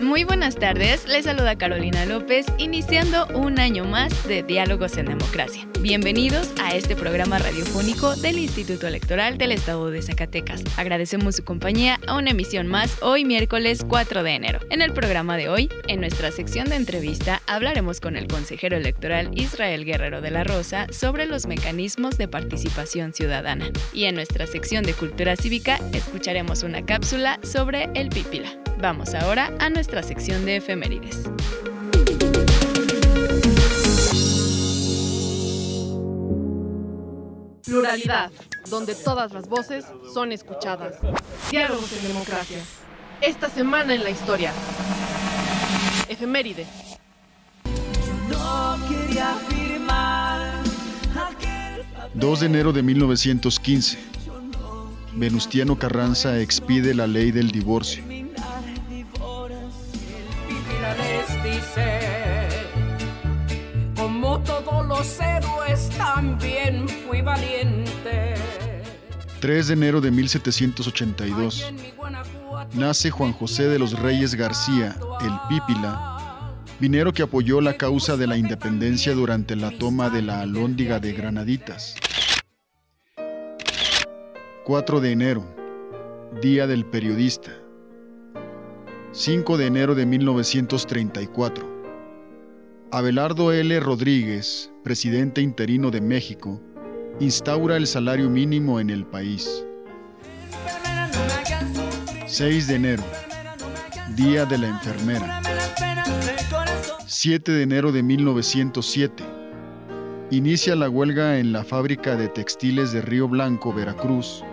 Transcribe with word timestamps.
Muy 0.00 0.24
buenas 0.24 0.56
tardes, 0.56 1.06
les 1.06 1.26
saluda 1.26 1.58
Carolina 1.58 2.06
López, 2.06 2.46
iniciando 2.56 3.26
un 3.34 3.60
año 3.60 3.84
más 3.84 4.26
de 4.26 4.42
Diálogos 4.42 4.96
en 4.96 5.06
Democracia. 5.06 5.68
Bienvenidos 5.80 6.54
a 6.62 6.74
este 6.74 6.96
programa 6.96 7.38
radiofónico 7.38 8.16
del 8.16 8.38
Instituto 8.38 8.86
Electoral 8.86 9.36
del 9.36 9.52
Estado 9.52 9.90
de 9.90 10.00
Zacatecas. 10.00 10.64
Agradecemos 10.78 11.36
su 11.36 11.44
compañía 11.44 12.00
a 12.06 12.16
una 12.16 12.30
emisión 12.30 12.66
más 12.66 12.96
hoy 13.02 13.26
miércoles 13.26 13.84
4 13.86 14.22
de 14.22 14.34
enero. 14.34 14.60
En 14.70 14.80
el 14.80 14.94
programa 14.94 15.36
de 15.36 15.50
hoy, 15.50 15.68
en 15.86 16.00
nuestra 16.00 16.30
sección 16.32 16.70
de 16.70 16.76
entrevista, 16.76 17.42
hablaremos 17.46 18.00
con 18.00 18.16
el 18.16 18.26
consejero 18.26 18.78
electoral 18.78 19.30
Israel 19.34 19.84
Guerrero 19.84 20.22
de 20.22 20.30
la 20.30 20.44
Rosa 20.44 20.86
sobre 20.90 21.26
los 21.26 21.46
mecanismos 21.46 22.16
de 22.16 22.26
participación 22.26 23.12
ciudadana. 23.12 23.70
Y 23.92 24.04
en 24.04 24.14
nuestra 24.14 24.46
sección 24.46 24.82
de 24.82 24.94
cultura 24.94 25.36
cívica, 25.36 25.78
escucharemos 25.92 26.62
una 26.62 26.86
cápsula 26.86 27.38
sobre 27.42 27.90
el 27.94 28.08
pípila. 28.08 28.50
Vamos 28.80 29.12
ahora 29.12 29.54
a 29.58 29.68
nuestra 29.68 30.02
sección 30.02 30.46
de 30.46 30.56
efemérides. 30.56 31.24
Pluralidad, 37.62 38.30
donde 38.70 38.94
todas 38.94 39.32
las 39.32 39.50
voces 39.50 39.84
son 40.14 40.32
escuchadas. 40.32 40.94
Diálogos 41.50 41.92
en 41.92 42.08
democracia. 42.08 42.56
Esta 43.20 43.50
semana 43.50 43.94
en 43.94 44.02
la 44.02 44.08
historia. 44.08 44.50
Efemérides. 46.08 46.68
2 52.14 52.40
de 52.40 52.46
enero 52.46 52.72
de 52.72 52.82
1915. 52.82 53.98
Venustiano 55.16 55.78
Carranza 55.78 56.40
expide 56.40 56.94
la 56.94 57.06
ley 57.06 57.30
del 57.30 57.50
divorcio. 57.50 58.19
Como 63.96 64.40
todos 64.40 64.86
los 64.86 65.20
héroes, 65.20 65.88
también 65.96 66.88
fui 66.88 67.22
valiente. 67.22 68.34
3 69.40 69.68
de 69.68 69.74
enero 69.74 70.00
de 70.00 70.10
1782. 70.10 71.72
Nace 72.74 73.10
Juan 73.10 73.32
José 73.32 73.68
de 73.68 73.78
los 73.78 73.98
Reyes 73.98 74.34
García, 74.34 74.96
el 75.22 75.32
Pípila, 75.48 76.54
minero 76.78 77.12
que 77.12 77.22
apoyó 77.22 77.60
la 77.60 77.76
causa 77.76 78.16
de 78.16 78.26
la 78.26 78.36
independencia 78.36 79.14
durante 79.14 79.56
la 79.56 79.70
toma 79.70 80.10
de 80.10 80.22
la 80.22 80.40
Alhóndiga 80.40 81.00
de 81.00 81.12
Granaditas. 81.12 81.94
4 84.64 85.00
de 85.00 85.12
enero, 85.12 85.44
Día 86.42 86.66
del 86.66 86.84
Periodista. 86.84 87.59
5 89.12 89.58
de 89.58 89.66
enero 89.66 89.96
de 89.96 90.06
1934. 90.06 91.68
Abelardo 92.92 93.52
L. 93.52 93.80
Rodríguez, 93.80 94.70
presidente 94.84 95.40
interino 95.40 95.90
de 95.90 96.00
México, 96.00 96.60
instaura 97.18 97.76
el 97.76 97.88
salario 97.88 98.30
mínimo 98.30 98.78
en 98.78 98.88
el 98.88 99.04
país. 99.04 99.66
6 102.26 102.68
de 102.68 102.74
enero, 102.76 103.02
Día 104.14 104.46
de 104.46 104.58
la 104.58 104.68
Enfermera. 104.68 105.42
7 107.04 107.50
de 107.50 107.62
enero 107.64 107.90
de 107.90 108.04
1907. 108.04 109.24
Inicia 110.30 110.76
la 110.76 110.88
huelga 110.88 111.40
en 111.40 111.52
la 111.52 111.64
fábrica 111.64 112.14
de 112.14 112.28
textiles 112.28 112.92
de 112.92 113.02
Río 113.02 113.26
Blanco, 113.26 113.74
Veracruz. 113.74 114.44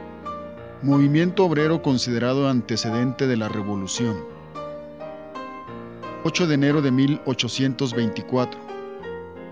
Movimiento 0.81 1.46
obrero 1.46 1.84
considerado 1.84 2.50
antecedente 2.50 3.28
de 3.28 3.38
la 3.38 3.50
revolución. 3.50 4.36
8 6.27 6.45
de 6.45 6.55
enero 6.55 6.81
de 6.81 6.91
1824. 6.91 8.59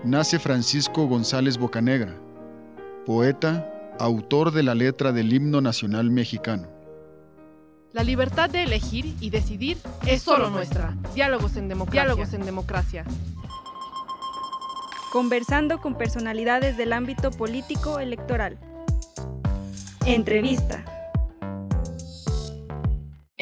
Nace 0.04 0.38
Francisco 0.38 1.06
González 1.06 1.56
Bocanegra, 1.56 2.14
poeta, 3.06 3.94
autor 3.98 4.52
de 4.52 4.62
la 4.62 4.74
letra 4.74 5.10
del 5.10 5.32
himno 5.32 5.62
nacional 5.62 6.10
mexicano. 6.10 6.68
La 7.94 8.02
libertad 8.02 8.50
de 8.50 8.64
elegir 8.64 9.14
y 9.20 9.30
decidir 9.30 9.78
es 10.06 10.20
solo 10.20 10.50
nuestra. 10.50 10.94
Diálogos 11.14 11.56
en 11.56 11.68
democracia. 11.68 12.02
Diálogos 12.02 12.34
en 12.34 12.44
democracia. 12.44 13.04
Conversando 15.12 15.80
con 15.80 15.96
personalidades 15.96 16.76
del 16.76 16.92
ámbito 16.92 17.30
político 17.30 18.00
electoral. 18.00 18.58
Entrevista. 20.04 20.95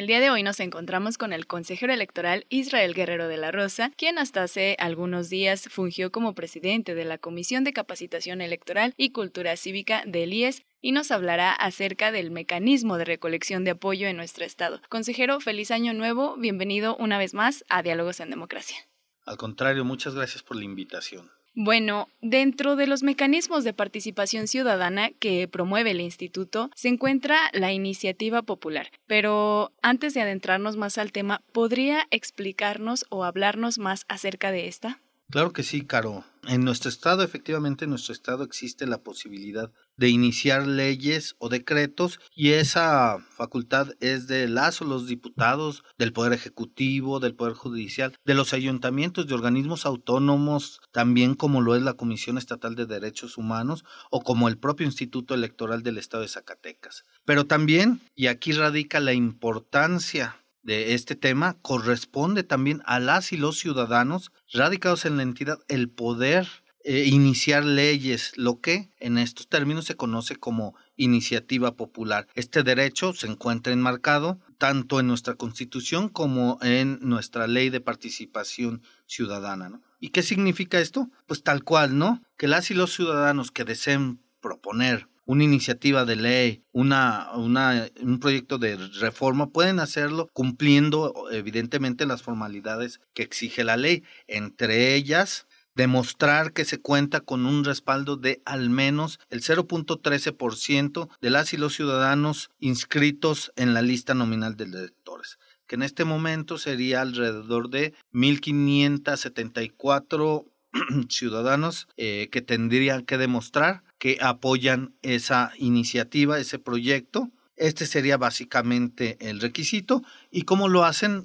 El 0.05 0.09
día 0.09 0.21
de 0.21 0.29
hoy 0.29 0.43
nos 0.43 0.61
encontramos 0.61 1.17
con 1.17 1.33
el 1.33 1.47
consejero 1.47 1.91
electoral 1.91 2.45
Israel 2.51 2.93
Guerrero 2.93 3.27
de 3.27 3.39
la 3.39 3.51
Rosa, 3.51 3.91
quien 3.97 4.19
hasta 4.19 4.43
hace 4.43 4.77
algunos 4.79 5.31
días 5.31 5.67
fungió 5.71 6.13
como 6.13 6.35
presidente 6.35 6.95
de 6.95 7.07
la 7.07 7.17
Comisión 7.17 7.65
de 7.65 7.73
Capacitación 7.73 8.43
Electoral 8.43 8.93
y 8.99 9.13
Cultura 9.13 9.57
Cívica 9.57 10.03
del 10.07 10.35
IES 10.35 10.67
y 10.83 10.93
nos 10.93 11.11
hablará 11.11 11.55
acerca 11.55 12.13
del 12.13 12.31
mecanismo 12.31 12.99
de 12.99 13.07
recolección 13.07 13.65
de 13.65 13.71
apoyo 13.71 14.07
en 14.07 14.19
nuestro 14.19 14.45
estado. 14.45 14.83
Consejero, 14.91 15.41
feliz 15.41 15.71
año 15.71 15.95
nuevo, 15.95 16.37
bienvenido 16.37 16.97
una 16.97 17.17
vez 17.17 17.33
más 17.33 17.65
a 17.71 17.83
Diálogos 17.83 18.21
en 18.21 18.29
Democracia. 18.29 18.77
Al 19.25 19.39
contrario, 19.39 19.87
muchas 19.87 20.15
gracias 20.15 20.43
por 20.43 20.59
la 20.59 20.65
invitación. 20.65 21.31
Bueno, 21.57 22.09
dentro 22.21 22.75
de 22.75 22.89
los 22.89 23.05
mecanismos 23.05 23.63
de 23.63 23.73
participación 23.73 24.49
ciudadana 24.49 25.11
que 25.13 25.47
promueve 25.47 25.93
el 25.93 26.01
instituto 26.01 26.69
se 26.75 26.89
encuentra 26.89 27.39
la 27.53 27.73
iniciativa 27.73 28.43
popular. 28.43 28.89
Pero 29.07 29.73
antes 29.81 30.15
de 30.15 30.23
adentrarnos 30.23 30.77
más 30.77 30.99
al 30.99 31.13
tema, 31.13 31.43
¿podría 31.53 32.09
explicarnos 32.11 33.07
o 33.09 33.23
hablarnos 33.23 33.79
más 33.79 34.05
acerca 34.09 34.51
de 34.51 34.67
esta? 34.67 35.04
Claro 35.31 35.53
que 35.53 35.62
sí, 35.62 35.85
Caro. 35.85 36.25
En 36.47 36.65
nuestro 36.65 36.91
estado, 36.91 37.23
efectivamente, 37.23 37.85
en 37.85 37.91
nuestro 37.91 38.12
estado 38.12 38.45
existe 38.45 38.87
la 38.87 39.03
posibilidad 39.03 39.73
de 39.97 40.09
iniciar 40.11 40.67
leyes 40.67 41.37
o 41.39 41.49
decretos 41.49 42.21
y 42.35 42.51
esa 42.51 43.19
facultad 43.31 43.93
es 44.01 44.27
de 44.27 44.47
las 44.49 44.83
o 44.83 44.85
los 44.85 45.07
diputados, 45.07 45.83
del 45.99 46.12
Poder 46.12 46.35
Ejecutivo, 46.35 47.19
del 47.19 47.35
Poder 47.35 47.55
Judicial, 47.55 48.15
de 48.25 48.35
los 48.35 48.53
ayuntamientos, 48.53 49.27
de 49.27 49.35
organismos 49.35 49.87
autónomos, 49.87 50.81
también 50.93 51.35
como 51.35 51.62
lo 51.62 51.75
es 51.75 51.83
la 51.83 51.95
Comisión 51.95 52.37
Estatal 52.37 52.75
de 52.75 52.87
Derechos 52.87 53.39
Humanos 53.39 53.85
o 54.11 54.23
como 54.23 54.49
el 54.49 54.59
propio 54.59 54.87
Instituto 54.87 55.35
Electoral 55.35 55.83
del 55.83 55.99
Estado 55.99 56.23
de 56.23 56.29
Zacatecas. 56.29 57.05
Pero 57.25 57.47
también, 57.47 58.01
y 58.15 58.27
aquí 58.27 58.53
radica 58.53 59.01
la 59.01 59.15
importancia 59.15 60.44
de 60.64 60.94
este 60.94 61.14
tema 61.14 61.56
corresponde 61.62 62.43
también 62.43 62.82
a 62.87 62.99
las 62.99 63.32
y 63.32 63.37
los 63.37 63.58
ciudadanos 63.58 64.32
radicados 64.52 65.05
en 65.05 65.16
la 65.16 65.22
entidad 65.22 65.58
el 65.69 65.88
poder 65.88 66.49
eh, 66.87 67.05
iniciar 67.06 67.64
leyes, 67.64 68.32
lo 68.37 68.61
que 68.61 68.90
en 69.00 69.16
estos 69.16 69.49
términos 69.49 69.87
se 69.87 69.96
conoce 69.96 70.37
como 70.37 70.75
iniciativa 70.96 71.76
popular. 71.76 72.28
Este 72.34 72.62
derecho 72.62 73.14
se 73.14 73.26
encuentra 73.26 73.72
enmarcado 73.72 74.38
tanto 74.58 75.00
en 75.00 75.06
nuestra 75.06 75.34
constitución 75.34 76.11
como 76.11 76.58
en 76.61 76.99
nuestra 77.00 77.46
ley 77.46 77.70
de 77.70 77.81
participación 77.81 78.82
ciudadana. 79.06 79.70
¿no? 79.70 79.82
¿Y 79.99 80.11
qué 80.11 80.22
significa 80.22 80.78
esto? 80.78 81.08
Pues 81.26 81.43
tal 81.43 81.64
cual, 81.64 81.96
¿no? 81.96 82.22
Que 82.37 82.49
las 82.49 82.70
y 82.70 82.75
los 82.75 82.93
ciudadanos 82.93 83.50
que 83.50 83.64
deseen 83.64 84.20
proponer 84.43 85.08
una 85.26 85.44
iniciativa 85.44 86.05
de 86.05 86.17
ley, 86.17 86.65
una, 86.73 87.31
un 87.35 88.19
proyecto 88.21 88.59
de 88.59 88.76
reforma, 89.00 89.49
pueden 89.49 89.81
hacerlo 89.81 90.29
cumpliendo 90.32 91.31
evidentemente 91.31 92.06
las 92.06 92.23
formalidades 92.23 93.00
que 93.15 93.23
exige 93.23 93.65
la 93.65 93.76
ley, 93.76 94.03
entre 94.26 94.94
ellas 94.94 95.47
demostrar 95.75 96.53
que 96.53 96.65
se 96.65 96.81
cuenta 96.81 97.21
con 97.21 97.44
un 97.47 97.65
respaldo 97.65 98.17
de 98.17 98.41
al 98.44 98.71
menos 98.71 99.19
el 99.29 99.43
0.13% 99.43 101.09
de 101.21 101.31
las 101.31 101.53
y 101.53 101.56
los 101.56 101.75
ciudadanos 101.75 102.50
inscritos 102.61 103.53
en 103.56 103.75
la 103.75 103.82
lista 103.82 104.15
nominal 104.15 104.55
de 104.56 104.62
electores, 104.65 105.41
que 105.67 105.75
en 105.75 105.82
este 105.82 106.05
momento 106.05 106.59
sería 106.59 107.00
alrededor 107.00 107.71
de 107.71 107.93
1.574 108.12 110.44
ciudadanos 111.09 111.88
eh, 111.97 112.29
que 112.31 112.43
tendrían 112.43 113.05
que 113.05 113.19
demostrar 113.19 113.82
que 114.05 114.19
apoyan 114.21 114.93
esa 115.01 115.55
iniciativa, 115.56 116.39
ese 116.39 116.59
proyecto. 116.59 117.31
Este 117.56 117.87
sería 117.87 118.19
básicamente 118.19 119.17
el 119.19 119.41
requisito. 119.41 120.03
¿Y 120.31 120.43
cómo 120.43 120.69
lo 120.69 120.85
hacen? 120.85 121.25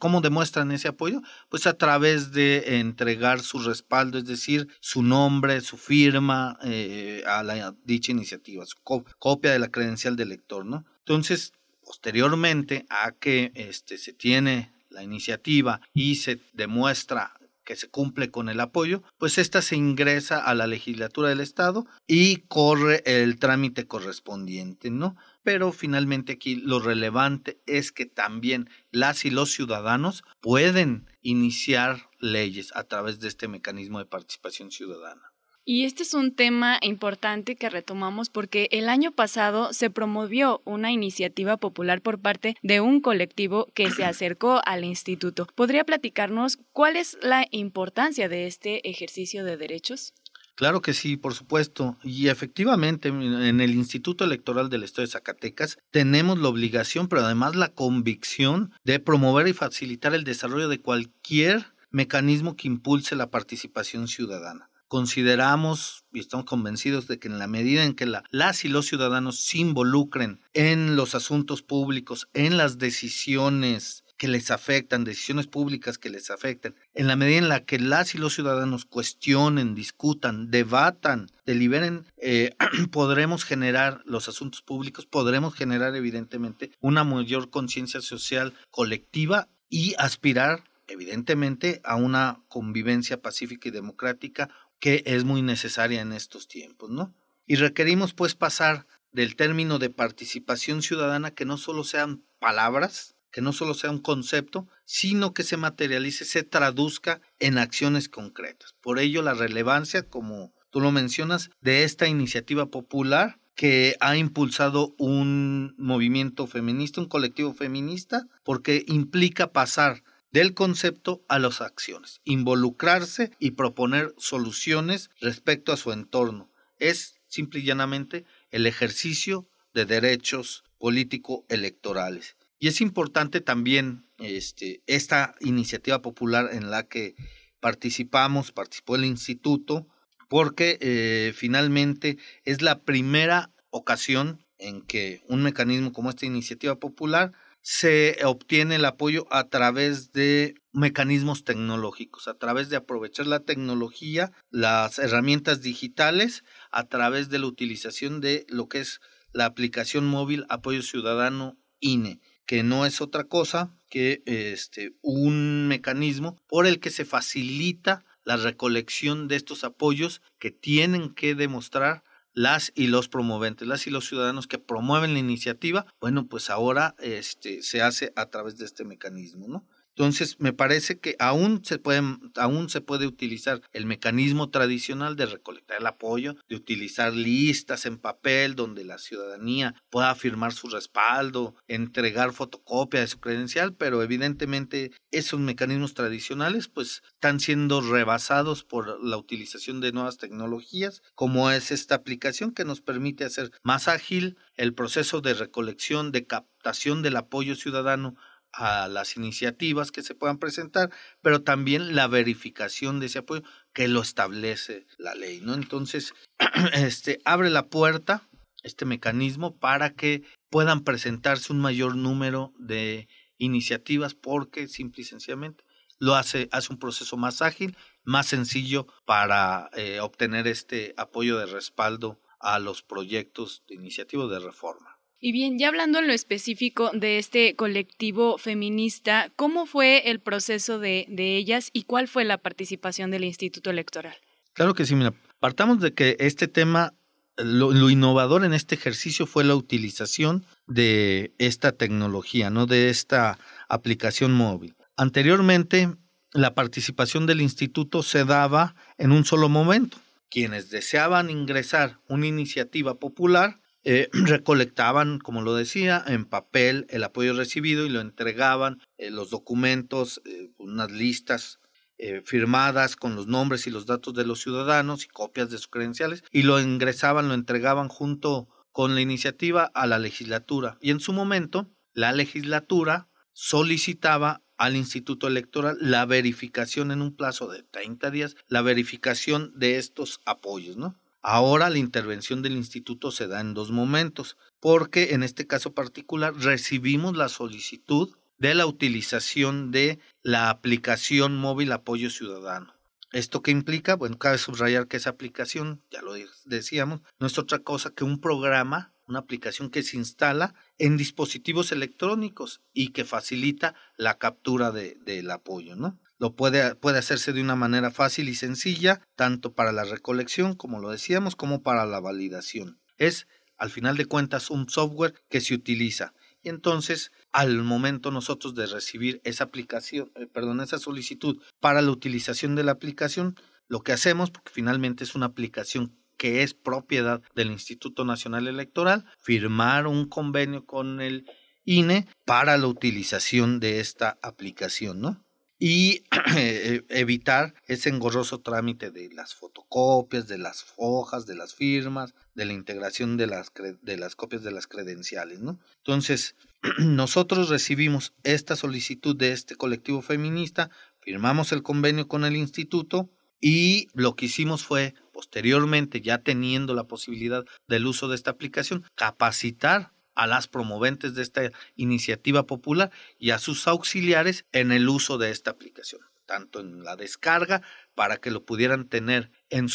¿Cómo 0.00 0.20
demuestran 0.20 0.72
ese 0.72 0.88
apoyo? 0.88 1.22
Pues 1.48 1.68
a 1.68 1.74
través 1.74 2.32
de 2.32 2.80
entregar 2.80 3.42
su 3.42 3.60
respaldo, 3.60 4.18
es 4.18 4.24
decir, 4.24 4.66
su 4.80 5.04
nombre, 5.04 5.60
su 5.60 5.76
firma 5.76 6.58
eh, 6.64 7.22
a 7.28 7.72
dicha 7.84 8.10
iniciativa, 8.10 8.66
su 8.66 8.78
copia 8.82 9.52
de 9.52 9.60
la 9.60 9.70
credencial 9.70 10.16
del 10.16 10.30
lector, 10.30 10.66
¿no? 10.66 10.84
Entonces, 10.98 11.52
posteriormente 11.84 12.86
a 12.90 13.12
que 13.12 13.52
este, 13.54 13.98
se 13.98 14.12
tiene 14.12 14.72
la 14.90 15.04
iniciativa 15.04 15.80
y 15.94 16.16
se 16.16 16.40
demuestra 16.54 17.34
que 17.66 17.76
se 17.76 17.88
cumple 17.88 18.30
con 18.30 18.48
el 18.48 18.60
apoyo, 18.60 19.02
pues 19.18 19.36
esta 19.36 19.60
se 19.60 19.76
ingresa 19.76 20.38
a 20.38 20.54
la 20.54 20.66
legislatura 20.66 21.28
del 21.28 21.40
Estado 21.40 21.84
y 22.06 22.36
corre 22.48 23.02
el 23.04 23.38
trámite 23.38 23.86
correspondiente, 23.86 24.88
¿no? 24.90 25.16
Pero 25.42 25.72
finalmente 25.72 26.34
aquí 26.34 26.54
lo 26.54 26.78
relevante 26.78 27.60
es 27.66 27.92
que 27.92 28.06
también 28.06 28.70
las 28.92 29.24
y 29.24 29.30
los 29.30 29.52
ciudadanos 29.52 30.22
pueden 30.40 31.10
iniciar 31.20 32.08
leyes 32.20 32.74
a 32.74 32.84
través 32.84 33.20
de 33.20 33.28
este 33.28 33.48
mecanismo 33.48 33.98
de 33.98 34.06
participación 34.06 34.70
ciudadana. 34.70 35.32
Y 35.68 35.84
este 35.84 36.04
es 36.04 36.14
un 36.14 36.32
tema 36.32 36.78
importante 36.80 37.56
que 37.56 37.68
retomamos 37.68 38.30
porque 38.30 38.68
el 38.70 38.88
año 38.88 39.10
pasado 39.10 39.72
se 39.72 39.90
promovió 39.90 40.62
una 40.64 40.92
iniciativa 40.92 41.56
popular 41.56 42.02
por 42.02 42.20
parte 42.20 42.56
de 42.62 42.80
un 42.80 43.00
colectivo 43.00 43.66
que 43.74 43.90
se 43.90 44.04
acercó 44.04 44.60
al 44.64 44.84
instituto. 44.84 45.48
¿Podría 45.56 45.82
platicarnos 45.82 46.60
cuál 46.70 46.94
es 46.94 47.18
la 47.20 47.48
importancia 47.50 48.28
de 48.28 48.46
este 48.46 48.88
ejercicio 48.88 49.44
de 49.44 49.56
derechos? 49.56 50.14
Claro 50.54 50.82
que 50.82 50.94
sí, 50.94 51.16
por 51.16 51.34
supuesto. 51.34 51.98
Y 52.04 52.28
efectivamente, 52.28 53.08
en 53.08 53.60
el 53.60 53.74
Instituto 53.74 54.24
Electoral 54.24 54.70
del 54.70 54.84
Estado 54.84 55.06
de 55.06 55.12
Zacatecas 55.14 55.78
tenemos 55.90 56.38
la 56.38 56.46
obligación, 56.46 57.08
pero 57.08 57.24
además 57.24 57.56
la 57.56 57.70
convicción 57.70 58.72
de 58.84 59.00
promover 59.00 59.48
y 59.48 59.52
facilitar 59.52 60.14
el 60.14 60.22
desarrollo 60.22 60.68
de 60.68 60.80
cualquier 60.80 61.72
mecanismo 61.90 62.54
que 62.54 62.68
impulse 62.68 63.16
la 63.16 63.30
participación 63.32 64.06
ciudadana 64.06 64.70
consideramos 64.88 66.04
y 66.12 66.20
estamos 66.20 66.46
convencidos 66.46 67.06
de 67.08 67.18
que 67.18 67.28
en 67.28 67.38
la 67.38 67.46
medida 67.46 67.84
en 67.84 67.94
que 67.94 68.06
las 68.30 68.64
y 68.64 68.68
los 68.68 68.86
ciudadanos 68.86 69.40
se 69.40 69.58
involucren 69.58 70.40
en 70.54 70.96
los 70.96 71.14
asuntos 71.14 71.62
públicos, 71.62 72.28
en 72.34 72.56
las 72.56 72.78
decisiones 72.78 74.04
que 74.16 74.28
les 74.28 74.50
afectan, 74.50 75.04
decisiones 75.04 75.46
públicas 75.46 75.98
que 75.98 76.10
les 76.10 76.30
afectan, 76.30 76.74
en 76.94 77.06
la 77.06 77.16
medida 77.16 77.38
en 77.38 77.48
la 77.48 77.64
que 77.64 77.78
las 77.78 78.14
y 78.14 78.18
los 78.18 78.34
ciudadanos 78.34 78.84
cuestionen, 78.84 79.74
discutan, 79.74 80.50
debatan, 80.50 81.28
deliberen, 81.44 82.06
eh, 82.16 82.54
podremos 82.90 83.44
generar 83.44 84.02
los 84.06 84.28
asuntos 84.28 84.62
públicos, 84.62 85.06
podremos 85.06 85.54
generar 85.54 85.94
evidentemente 85.94 86.70
una 86.80 87.04
mayor 87.04 87.50
conciencia 87.50 88.00
social 88.00 88.54
colectiva 88.70 89.48
y 89.68 89.94
aspirar 89.98 90.64
evidentemente 90.88 91.80
a 91.84 91.96
una 91.96 92.40
convivencia 92.48 93.20
pacífica 93.20 93.68
y 93.68 93.72
democrática, 93.72 94.48
que 94.80 95.02
es 95.06 95.24
muy 95.24 95.42
necesaria 95.42 96.00
en 96.00 96.12
estos 96.12 96.48
tiempos, 96.48 96.90
¿no? 96.90 97.14
Y 97.46 97.56
requerimos 97.56 98.12
pues 98.12 98.34
pasar 98.34 98.86
del 99.12 99.36
término 99.36 99.78
de 99.78 99.90
participación 99.90 100.82
ciudadana 100.82 101.30
que 101.30 101.44
no 101.44 101.56
solo 101.56 101.84
sean 101.84 102.24
palabras, 102.38 103.16
que 103.30 103.40
no 103.40 103.52
solo 103.52 103.74
sea 103.74 103.90
un 103.90 104.00
concepto, 104.00 104.66
sino 104.84 105.34
que 105.34 105.42
se 105.42 105.56
materialice, 105.56 106.24
se 106.24 106.42
traduzca 106.42 107.20
en 107.38 107.58
acciones 107.58 108.08
concretas. 108.08 108.74
Por 108.80 108.98
ello 108.98 109.22
la 109.22 109.34
relevancia, 109.34 110.08
como 110.08 110.52
tú 110.70 110.80
lo 110.80 110.90
mencionas, 110.92 111.50
de 111.60 111.84
esta 111.84 112.08
iniciativa 112.08 112.66
popular 112.66 113.38
que 113.54 113.96
ha 114.00 114.16
impulsado 114.16 114.94
un 114.98 115.74
movimiento 115.78 116.46
feminista, 116.46 117.00
un 117.00 117.08
colectivo 117.08 117.54
feminista, 117.54 118.26
porque 118.44 118.84
implica 118.86 119.52
pasar 119.52 120.02
del 120.36 120.52
concepto 120.52 121.24
a 121.28 121.38
las 121.38 121.62
acciones, 121.62 122.20
involucrarse 122.24 123.30
y 123.38 123.52
proponer 123.52 124.14
soluciones 124.18 125.08
respecto 125.18 125.72
a 125.72 125.78
su 125.78 125.92
entorno. 125.92 126.50
Es 126.78 127.14
simple 127.26 127.60
y 127.60 127.62
llanamente 127.62 128.26
el 128.50 128.66
ejercicio 128.66 129.48
de 129.72 129.86
derechos 129.86 130.62
político-electorales. 130.76 132.36
Y 132.58 132.68
es 132.68 132.82
importante 132.82 133.40
también 133.40 134.04
este, 134.18 134.82
esta 134.86 135.36
iniciativa 135.40 136.02
popular 136.02 136.50
en 136.52 136.70
la 136.70 136.82
que 136.82 137.14
participamos, 137.60 138.52
participó 138.52 138.96
el 138.96 139.06
instituto, 139.06 139.88
porque 140.28 140.76
eh, 140.82 141.32
finalmente 141.34 142.18
es 142.44 142.60
la 142.60 142.82
primera 142.82 143.54
ocasión 143.70 144.44
en 144.58 144.82
que 144.82 145.22
un 145.28 145.42
mecanismo 145.42 145.94
como 145.94 146.10
esta 146.10 146.26
iniciativa 146.26 146.74
popular 146.74 147.32
se 147.68 148.18
obtiene 148.24 148.76
el 148.76 148.84
apoyo 148.84 149.26
a 149.28 149.48
través 149.48 150.12
de 150.12 150.54
mecanismos 150.72 151.42
tecnológicos, 151.42 152.28
a 152.28 152.34
través 152.34 152.70
de 152.70 152.76
aprovechar 152.76 153.26
la 153.26 153.40
tecnología, 153.40 154.30
las 154.50 155.00
herramientas 155.00 155.62
digitales, 155.62 156.44
a 156.70 156.84
través 156.84 157.28
de 157.28 157.40
la 157.40 157.46
utilización 157.46 158.20
de 158.20 158.46
lo 158.48 158.68
que 158.68 158.78
es 158.78 159.00
la 159.32 159.46
aplicación 159.46 160.06
móvil 160.06 160.46
Apoyo 160.48 160.80
Ciudadano 160.80 161.58
INE, 161.80 162.20
que 162.46 162.62
no 162.62 162.86
es 162.86 163.00
otra 163.00 163.24
cosa 163.24 163.76
que 163.90 164.22
este, 164.26 164.94
un 165.02 165.66
mecanismo 165.66 166.36
por 166.46 166.68
el 166.68 166.78
que 166.78 166.90
se 166.90 167.04
facilita 167.04 168.04
la 168.22 168.36
recolección 168.36 169.26
de 169.26 169.34
estos 169.34 169.64
apoyos 169.64 170.22
que 170.38 170.52
tienen 170.52 171.12
que 171.12 171.34
demostrar 171.34 172.04
las 172.36 172.70
y 172.74 172.88
los 172.88 173.08
promoventes, 173.08 173.66
las 173.66 173.86
y 173.86 173.90
los 173.90 174.06
ciudadanos 174.06 174.46
que 174.46 174.58
promueven 174.58 175.14
la 175.14 175.18
iniciativa, 175.18 175.86
bueno, 176.00 176.26
pues 176.26 176.50
ahora 176.50 176.94
este, 177.00 177.62
se 177.62 177.80
hace 177.80 178.12
a 178.14 178.26
través 178.26 178.58
de 178.58 178.66
este 178.66 178.84
mecanismo, 178.84 179.48
¿no? 179.48 179.64
Entonces, 179.96 180.36
me 180.40 180.52
parece 180.52 180.98
que 180.98 181.16
aún 181.18 181.64
se, 181.64 181.78
puede, 181.78 182.02
aún 182.36 182.68
se 182.68 182.82
puede 182.82 183.06
utilizar 183.06 183.62
el 183.72 183.86
mecanismo 183.86 184.50
tradicional 184.50 185.16
de 185.16 185.24
recolectar 185.24 185.78
el 185.80 185.86
apoyo, 185.86 186.36
de 186.50 186.56
utilizar 186.56 187.14
listas 187.14 187.86
en 187.86 187.96
papel 187.96 188.56
donde 188.56 188.84
la 188.84 188.98
ciudadanía 188.98 189.74
pueda 189.88 190.14
firmar 190.14 190.52
su 190.52 190.68
respaldo, 190.68 191.54
entregar 191.66 192.34
fotocopia 192.34 193.00
de 193.00 193.06
su 193.06 193.20
credencial, 193.20 193.72
pero 193.72 194.02
evidentemente 194.02 194.92
esos 195.12 195.40
mecanismos 195.40 195.94
tradicionales 195.94 196.68
pues 196.68 197.02
están 197.14 197.40
siendo 197.40 197.80
rebasados 197.80 198.64
por 198.64 199.02
la 199.02 199.16
utilización 199.16 199.80
de 199.80 199.92
nuevas 199.92 200.18
tecnologías, 200.18 201.00
como 201.14 201.50
es 201.50 201.70
esta 201.70 201.94
aplicación 201.94 202.52
que 202.52 202.66
nos 202.66 202.82
permite 202.82 203.24
hacer 203.24 203.50
más 203.62 203.88
ágil 203.88 204.36
el 204.56 204.74
proceso 204.74 205.22
de 205.22 205.32
recolección, 205.32 206.12
de 206.12 206.26
captación 206.26 207.00
del 207.00 207.16
apoyo 207.16 207.54
ciudadano 207.54 208.14
a 208.56 208.88
las 208.88 209.16
iniciativas 209.16 209.92
que 209.92 210.02
se 210.02 210.14
puedan 210.14 210.38
presentar, 210.38 210.90
pero 211.22 211.42
también 211.42 211.94
la 211.94 212.08
verificación 212.08 213.00
de 213.00 213.06
ese 213.06 213.20
apoyo 213.20 213.42
que 213.72 213.88
lo 213.88 214.00
establece 214.00 214.86
la 214.98 215.14
ley, 215.14 215.40
¿no? 215.40 215.54
Entonces, 215.54 216.14
este 216.72 217.20
abre 217.24 217.50
la 217.50 217.68
puerta 217.68 218.28
este 218.66 218.84
mecanismo 218.84 219.56
para 219.56 219.94
que 219.94 220.24
puedan 220.50 220.82
presentarse 220.82 221.52
un 221.52 221.60
mayor 221.60 221.94
número 221.96 222.52
de 222.58 223.08
iniciativas 223.38 224.14
porque 224.14 224.66
simple 224.66 225.02
y 225.02 225.04
sencillamente 225.04 225.64
lo 225.98 226.14
hace, 226.14 226.48
hace 226.52 226.72
un 226.72 226.78
proceso 226.78 227.16
más 227.16 227.40
ágil, 227.42 227.76
más 228.04 228.26
sencillo 228.26 228.86
para 229.04 229.70
eh, 229.74 230.00
obtener 230.00 230.46
este 230.46 230.94
apoyo 230.96 231.38
de 231.38 231.46
respaldo 231.46 232.20
a 232.38 232.58
los 232.58 232.82
proyectos 232.82 233.62
de 233.68 233.76
iniciativa 233.76 234.26
de 234.26 234.40
reforma. 234.40 234.95
Y 235.18 235.32
bien, 235.32 235.58
ya 235.58 235.68
hablando 235.68 235.98
en 235.98 236.06
lo 236.06 236.12
específico 236.12 236.90
de 236.92 237.18
este 237.18 237.56
colectivo 237.56 238.36
feminista, 238.36 239.32
¿cómo 239.36 239.64
fue 239.64 240.10
el 240.10 240.20
proceso 240.20 240.78
de, 240.78 241.06
ellas 241.08 241.70
y 241.72 241.84
cuál 241.84 242.06
fue 242.06 242.24
la 242.24 242.38
participación 242.38 243.10
del 243.10 243.24
Instituto 243.24 243.70
Electoral? 243.70 244.14
Claro 244.52 244.74
que 244.74 244.84
sí, 244.84 244.94
mira, 244.94 245.14
partamos 245.40 245.80
de 245.80 245.94
que 245.94 246.16
este 246.20 246.48
tema, 246.48 246.92
lo, 247.38 247.72
lo, 247.72 247.88
innovador 247.88 248.44
en 248.44 248.52
este 248.52 248.74
ejercicio 248.74 249.26
fue 249.26 249.44
la 249.44 249.54
utilización 249.54 250.44
de 250.66 251.32
esta 251.38 251.72
tecnología, 251.72 252.50
¿no? 252.50 252.66
De 252.66 252.90
esta 252.90 253.38
aplicación 253.68 254.32
móvil. 254.32 254.74
Anteriormente, 254.98 255.94
la 256.32 256.54
participación 256.54 257.26
del 257.26 257.40
instituto 257.40 258.02
se 258.02 258.24
daba 258.24 258.74
en 258.98 259.12
un 259.12 259.24
solo 259.24 259.48
momento. 259.48 259.98
Quienes 260.28 260.70
deseaban 260.70 261.30
ingresar 261.30 262.00
una 262.08 262.26
iniciativa 262.26 262.98
popular 262.98 263.60
eh, 263.86 264.10
recolectaban, 264.12 265.18
como 265.20 265.40
lo 265.40 265.54
decía, 265.54 266.04
en 266.06 266.26
papel 266.26 266.86
el 266.90 267.04
apoyo 267.04 267.32
recibido 267.32 267.86
y 267.86 267.88
lo 267.88 268.00
entregaban, 268.00 268.82
eh, 268.98 269.10
los 269.10 269.30
documentos, 269.30 270.20
eh, 270.24 270.50
unas 270.58 270.90
listas 270.90 271.60
eh, 271.98 272.20
firmadas 272.26 272.94
con 272.94 273.16
los 273.16 273.26
nombres 273.26 273.66
y 273.66 273.70
los 273.70 273.86
datos 273.86 274.12
de 274.12 274.26
los 274.26 274.42
ciudadanos 274.42 275.04
y 275.04 275.08
copias 275.08 275.50
de 275.50 275.56
sus 275.56 275.68
credenciales 275.68 276.24
y 276.30 276.42
lo 276.42 276.60
ingresaban, 276.60 277.28
lo 277.28 277.34
entregaban 277.34 277.88
junto 277.88 278.48
con 278.70 278.94
la 278.94 279.00
iniciativa 279.00 279.70
a 279.72 279.86
la 279.86 279.98
legislatura. 279.98 280.76
Y 280.82 280.90
en 280.90 281.00
su 281.00 281.14
momento, 281.14 281.70
la 281.94 282.12
legislatura 282.12 283.08
solicitaba 283.32 284.42
al 284.58 284.76
Instituto 284.76 285.26
Electoral 285.26 285.78
la 285.80 286.04
verificación 286.04 286.90
en 286.90 287.00
un 287.00 287.16
plazo 287.16 287.48
de 287.48 287.62
30 287.62 288.10
días, 288.10 288.36
la 288.48 288.60
verificación 288.62 289.52
de 289.56 289.78
estos 289.78 290.20
apoyos, 290.26 290.76
¿no? 290.76 290.98
Ahora 291.28 291.70
la 291.70 291.78
intervención 291.78 292.40
del 292.40 292.52
instituto 292.52 293.10
se 293.10 293.26
da 293.26 293.40
en 293.40 293.52
dos 293.52 293.72
momentos, 293.72 294.36
porque 294.60 295.12
en 295.12 295.24
este 295.24 295.44
caso 295.44 295.74
particular 295.74 296.36
recibimos 296.36 297.16
la 297.16 297.28
solicitud 297.28 298.16
de 298.38 298.54
la 298.54 298.64
utilización 298.64 299.72
de 299.72 299.98
la 300.22 300.50
aplicación 300.50 301.36
móvil 301.36 301.72
Apoyo 301.72 302.10
Ciudadano. 302.10 302.74
¿Esto 303.10 303.42
qué 303.42 303.50
implica? 303.50 303.96
Bueno, 303.96 304.18
cabe 304.18 304.38
subrayar 304.38 304.86
que 304.86 304.98
esa 304.98 305.10
aplicación, 305.10 305.82
ya 305.90 306.00
lo 306.00 306.14
decíamos, 306.44 307.00
no 307.18 307.26
es 307.26 307.38
otra 307.38 307.58
cosa 307.58 307.90
que 307.90 308.04
un 308.04 308.20
programa, 308.20 308.94
una 309.08 309.18
aplicación 309.18 309.68
que 309.70 309.82
se 309.82 309.96
instala 309.96 310.54
en 310.78 310.96
dispositivos 310.96 311.72
electrónicos 311.72 312.60
y 312.72 312.92
que 312.92 313.04
facilita 313.04 313.74
la 313.96 314.18
captura 314.18 314.70
de, 314.70 314.96
del 315.04 315.28
apoyo, 315.32 315.74
¿no? 315.74 315.98
Lo 316.18 316.34
puede, 316.34 316.74
puede 316.74 316.98
hacerse 316.98 317.32
de 317.32 317.42
una 317.42 317.56
manera 317.56 317.90
fácil 317.90 318.28
y 318.28 318.34
sencilla, 318.34 319.02
tanto 319.16 319.54
para 319.54 319.72
la 319.72 319.84
recolección, 319.84 320.54
como 320.54 320.78
lo 320.78 320.90
decíamos, 320.90 321.36
como 321.36 321.62
para 321.62 321.84
la 321.84 322.00
validación. 322.00 322.80
Es, 322.96 323.26
al 323.58 323.70
final 323.70 323.96
de 323.96 324.06
cuentas, 324.06 324.50
un 324.50 324.68
software 324.68 325.14
que 325.28 325.40
se 325.40 325.54
utiliza. 325.54 326.14
Y 326.42 326.48
entonces 326.48 327.10
al 327.32 327.62
momento 327.62 328.10
nosotros 328.10 328.54
de 328.54 328.66
recibir 328.66 329.20
esa 329.24 329.44
aplicación, 329.44 330.12
eh, 330.14 330.26
perdón, 330.26 330.60
esa 330.60 330.78
solicitud 330.78 331.42
para 331.60 331.82
la 331.82 331.90
utilización 331.90 332.54
de 332.54 332.62
la 332.62 332.72
aplicación, 332.72 333.34
lo 333.68 333.80
que 333.80 333.92
hacemos, 333.92 334.30
porque 334.30 334.52
finalmente 334.52 335.04
es 335.04 335.14
una 335.14 335.26
aplicación 335.26 335.98
que 336.16 336.42
es 336.42 336.54
propiedad 336.54 337.20
del 337.34 337.50
Instituto 337.50 338.04
Nacional 338.04 338.46
Electoral, 338.46 339.04
firmar 339.18 339.86
un 339.86 340.08
convenio 340.08 340.64
con 340.64 341.00
el 341.00 341.26
INE 341.64 342.06
para 342.24 342.56
la 342.56 342.68
utilización 342.68 343.58
de 343.60 343.80
esta 343.80 344.16
aplicación, 344.22 345.00
¿no? 345.00 345.25
Y 345.58 346.04
eh, 346.36 346.82
evitar 346.88 347.54
ese 347.66 347.88
engorroso 347.88 348.40
trámite 348.40 348.90
de 348.90 349.10
las 349.12 349.34
fotocopias, 349.34 350.28
de 350.28 350.38
las 350.38 350.66
hojas, 350.76 351.26
de 351.26 351.34
las 351.34 351.54
firmas, 351.54 352.14
de 352.34 352.44
la 352.44 352.52
integración 352.52 353.16
de 353.16 353.26
las, 353.26 353.52
de 353.82 353.96
las 353.96 354.16
copias 354.16 354.42
de 354.42 354.52
las 354.52 354.66
credenciales. 354.66 355.40
¿no? 355.40 355.58
Entonces, 355.78 356.36
nosotros 356.78 357.48
recibimos 357.48 358.12
esta 358.22 358.56
solicitud 358.56 359.16
de 359.16 359.32
este 359.32 359.56
colectivo 359.56 360.02
feminista, 360.02 360.70
firmamos 361.00 361.52
el 361.52 361.62
convenio 361.62 362.08
con 362.08 362.24
el 362.24 362.36
instituto 362.36 363.08
y 363.40 363.88
lo 363.92 364.16
que 364.16 364.26
hicimos 364.26 364.64
fue, 364.64 364.94
posteriormente, 365.12 366.00
ya 366.00 366.18
teniendo 366.18 366.74
la 366.74 366.84
posibilidad 366.84 367.44
del 367.68 367.86
uso 367.86 368.08
de 368.08 368.16
esta 368.16 368.30
aplicación, 368.30 368.84
capacitar 368.94 369.92
a 370.16 370.26
las 370.26 370.48
promoventes 370.48 371.14
de 371.14 371.22
esta 371.22 371.52
iniciativa 371.76 372.46
popular 372.46 372.90
y 373.18 373.30
a 373.30 373.38
sus 373.38 373.68
auxiliares 373.68 374.44
en 374.52 374.72
el 374.72 374.88
uso 374.88 375.18
de 375.18 375.30
esta 375.30 375.52
aplicación, 375.52 376.00
tanto 376.24 376.58
en 376.60 376.82
la 376.82 376.96
descarga 376.96 377.62
para 377.94 378.16
que 378.16 378.30
lo 378.30 378.44
pudieran 378.44 378.88
tener 378.88 379.30
en, 379.50 379.68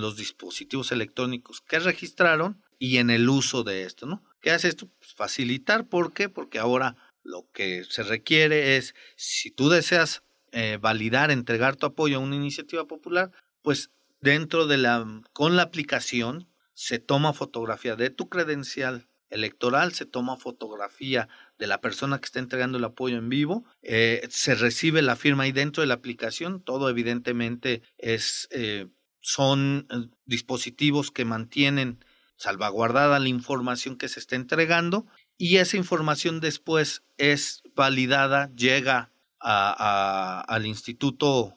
los 0.00 0.16
dispositivos 0.16 0.90
electrónicos 0.90 1.60
que 1.60 1.78
registraron 1.78 2.62
y 2.78 2.96
en 2.96 3.10
el 3.10 3.28
uso 3.28 3.62
de 3.62 3.84
esto, 3.84 4.06
¿no? 4.06 4.24
¿Qué 4.40 4.50
hace 4.50 4.68
esto? 4.68 4.88
Pues 4.98 5.14
facilitar, 5.14 5.86
¿por 5.86 6.12
qué? 6.12 6.28
Porque 6.28 6.58
ahora 6.58 6.96
lo 7.22 7.46
que 7.52 7.84
se 7.84 8.02
requiere 8.02 8.76
es, 8.76 8.94
si 9.16 9.50
tú 9.50 9.68
deseas 9.68 10.22
eh, 10.52 10.78
validar, 10.80 11.30
entregar 11.30 11.76
tu 11.76 11.86
apoyo 11.86 12.16
a 12.16 12.20
una 12.20 12.36
iniciativa 12.36 12.86
popular, 12.86 13.30
pues 13.62 13.90
dentro 14.20 14.66
de 14.66 14.78
la, 14.78 15.22
con 15.32 15.56
la 15.56 15.62
aplicación 15.62 16.48
se 16.74 16.98
toma 16.98 17.32
fotografía 17.32 17.96
de 17.96 18.10
tu 18.10 18.28
credencial 18.28 19.06
electoral, 19.30 19.92
se 19.92 20.06
toma 20.06 20.36
fotografía 20.36 21.28
de 21.58 21.66
la 21.66 21.80
persona 21.80 22.18
que 22.18 22.26
está 22.26 22.38
entregando 22.38 22.78
el 22.78 22.84
apoyo 22.84 23.16
en 23.16 23.28
vivo, 23.28 23.64
eh, 23.82 24.26
se 24.30 24.54
recibe 24.54 25.02
la 25.02 25.16
firma 25.16 25.44
ahí 25.44 25.52
dentro 25.52 25.80
de 25.80 25.86
la 25.86 25.94
aplicación, 25.94 26.60
todo 26.60 26.88
evidentemente 26.88 27.82
es, 27.98 28.48
eh, 28.50 28.86
son 29.20 29.86
eh, 29.90 30.08
dispositivos 30.26 31.10
que 31.10 31.24
mantienen 31.24 32.04
salvaguardada 32.36 33.18
la 33.18 33.28
información 33.28 33.96
que 33.96 34.08
se 34.08 34.20
está 34.20 34.36
entregando 34.36 35.06
y 35.36 35.56
esa 35.56 35.76
información 35.76 36.40
después 36.40 37.02
es 37.16 37.62
validada, 37.74 38.50
llega 38.54 39.10
al 39.40 40.64
instituto 40.64 41.54